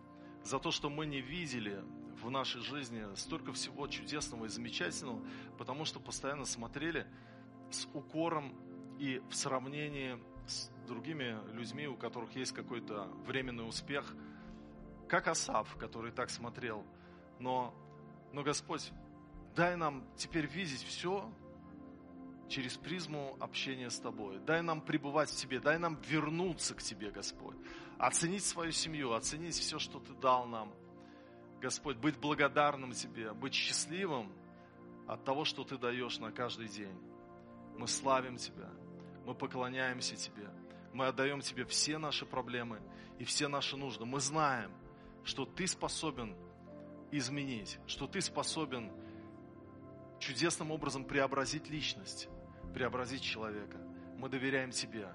за 0.44 0.60
то, 0.60 0.72
что 0.72 0.90
мы 0.90 1.06
не 1.06 1.22
видели 1.22 1.84
в 2.22 2.30
нашей 2.30 2.62
жизни 2.62 3.04
столько 3.16 3.52
всего 3.54 3.88
чудесного 3.88 4.46
и 4.46 4.50
замечательного, 4.50 5.22
потому 5.58 5.86
что 5.86 6.00
постоянно 6.00 6.46
смотрели 6.46 7.06
с 7.70 7.88
укором 7.94 8.56
и 9.00 9.22
в 9.30 9.36
сравнении 9.36 10.18
с 10.48 10.70
другими 10.88 11.38
людьми, 11.54 11.88
у 11.88 11.96
которых 11.96 12.36
есть 12.36 12.54
какой-то 12.54 13.08
временный 13.26 13.68
успех, 13.68 14.16
как 15.08 15.28
Асав, 15.28 15.76
который 15.76 16.12
так 16.12 16.30
смотрел. 16.30 16.86
Но, 17.40 17.74
но 18.32 18.44
Господь, 18.44 18.92
дай 19.58 19.76
нам 19.76 20.04
теперь 20.16 20.46
видеть 20.46 20.84
все 20.84 21.30
через 22.48 22.78
призму 22.78 23.36
общения 23.40 23.90
с 23.90 24.00
Тобой. 24.00 24.40
Дай 24.40 24.62
нам 24.62 24.82
пребывать 24.82 25.32
в 25.32 25.36
Тебе, 25.36 25.60
дай 25.60 25.80
нам 25.80 26.00
вернуться 26.08 26.76
к 26.76 26.82
Тебе, 26.82 27.10
Господь. 27.10 27.58
Оценить 27.98 28.46
свою 28.46 28.72
семью, 28.72 29.14
оценить 29.14 29.56
все, 29.56 29.80
что 29.80 30.00
Ты 30.00 30.14
дал 30.14 30.46
нам. 30.46 30.72
Господь, 31.60 31.98
быть 31.98 32.18
благодарным 32.20 32.92
Тебе, 32.92 33.34
быть 33.34 33.56
счастливым 33.56 34.32
от 35.08 35.26
того, 35.26 35.44
что 35.44 35.64
Ты 35.64 35.78
даешь 35.80 36.20
на 36.20 36.32
каждый 36.32 36.68
день. 36.68 36.96
Мы 37.78 37.88
славим 37.88 38.38
Тебя, 38.38 38.70
мы 39.26 39.34
поклоняемся 39.34 40.16
Тебе, 40.16 40.50
мы 40.94 41.08
отдаем 41.08 41.42
Тебе 41.42 41.66
все 41.66 41.98
наши 41.98 42.28
проблемы 42.28 42.80
и 43.18 43.24
все 43.24 43.48
наши 43.48 43.76
нужды. 43.76 44.06
Мы 44.06 44.20
знаем, 44.20 44.72
что 45.24 45.46
Ты 45.46 45.66
способен 45.66 46.36
изменить, 47.12 47.80
что 47.88 48.06
Ты 48.06 48.22
способен 48.22 48.92
чудесным 50.20 50.72
образом 50.72 51.06
преобразить 51.06 51.70
личность 51.70 52.30
преобразить 52.78 53.24
человека. 53.24 53.80
Мы 54.18 54.30
доверяем 54.30 54.70
Тебе. 54.70 55.10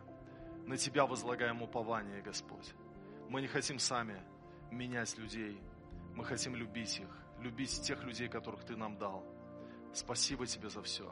На 0.66 0.76
Тебя 0.76 1.06
возлагаем 1.06 1.62
упование, 1.62 2.20
Господь. 2.20 2.74
Мы 3.28 3.40
не 3.40 3.46
хотим 3.46 3.78
сами 3.78 4.20
менять 4.72 5.16
людей. 5.16 5.60
Мы 6.16 6.24
хотим 6.24 6.56
любить 6.56 6.98
их, 6.98 7.08
любить 7.38 7.82
тех 7.82 8.02
людей, 8.02 8.28
которых 8.28 8.64
Ты 8.64 8.76
нам 8.76 8.98
дал. 8.98 9.24
Спасибо 9.92 10.44
Тебе 10.44 10.68
за 10.68 10.82
все. 10.82 11.08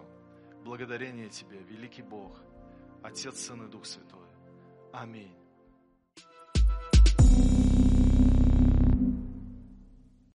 Благодарение 0.64 1.28
Тебе, 1.28 1.58
великий 1.62 2.02
Бог, 2.02 2.36
Отец, 3.02 3.38
Сын 3.38 3.66
и 3.66 3.70
Дух 3.70 3.86
Святой. 3.86 4.28
Аминь. 4.92 5.34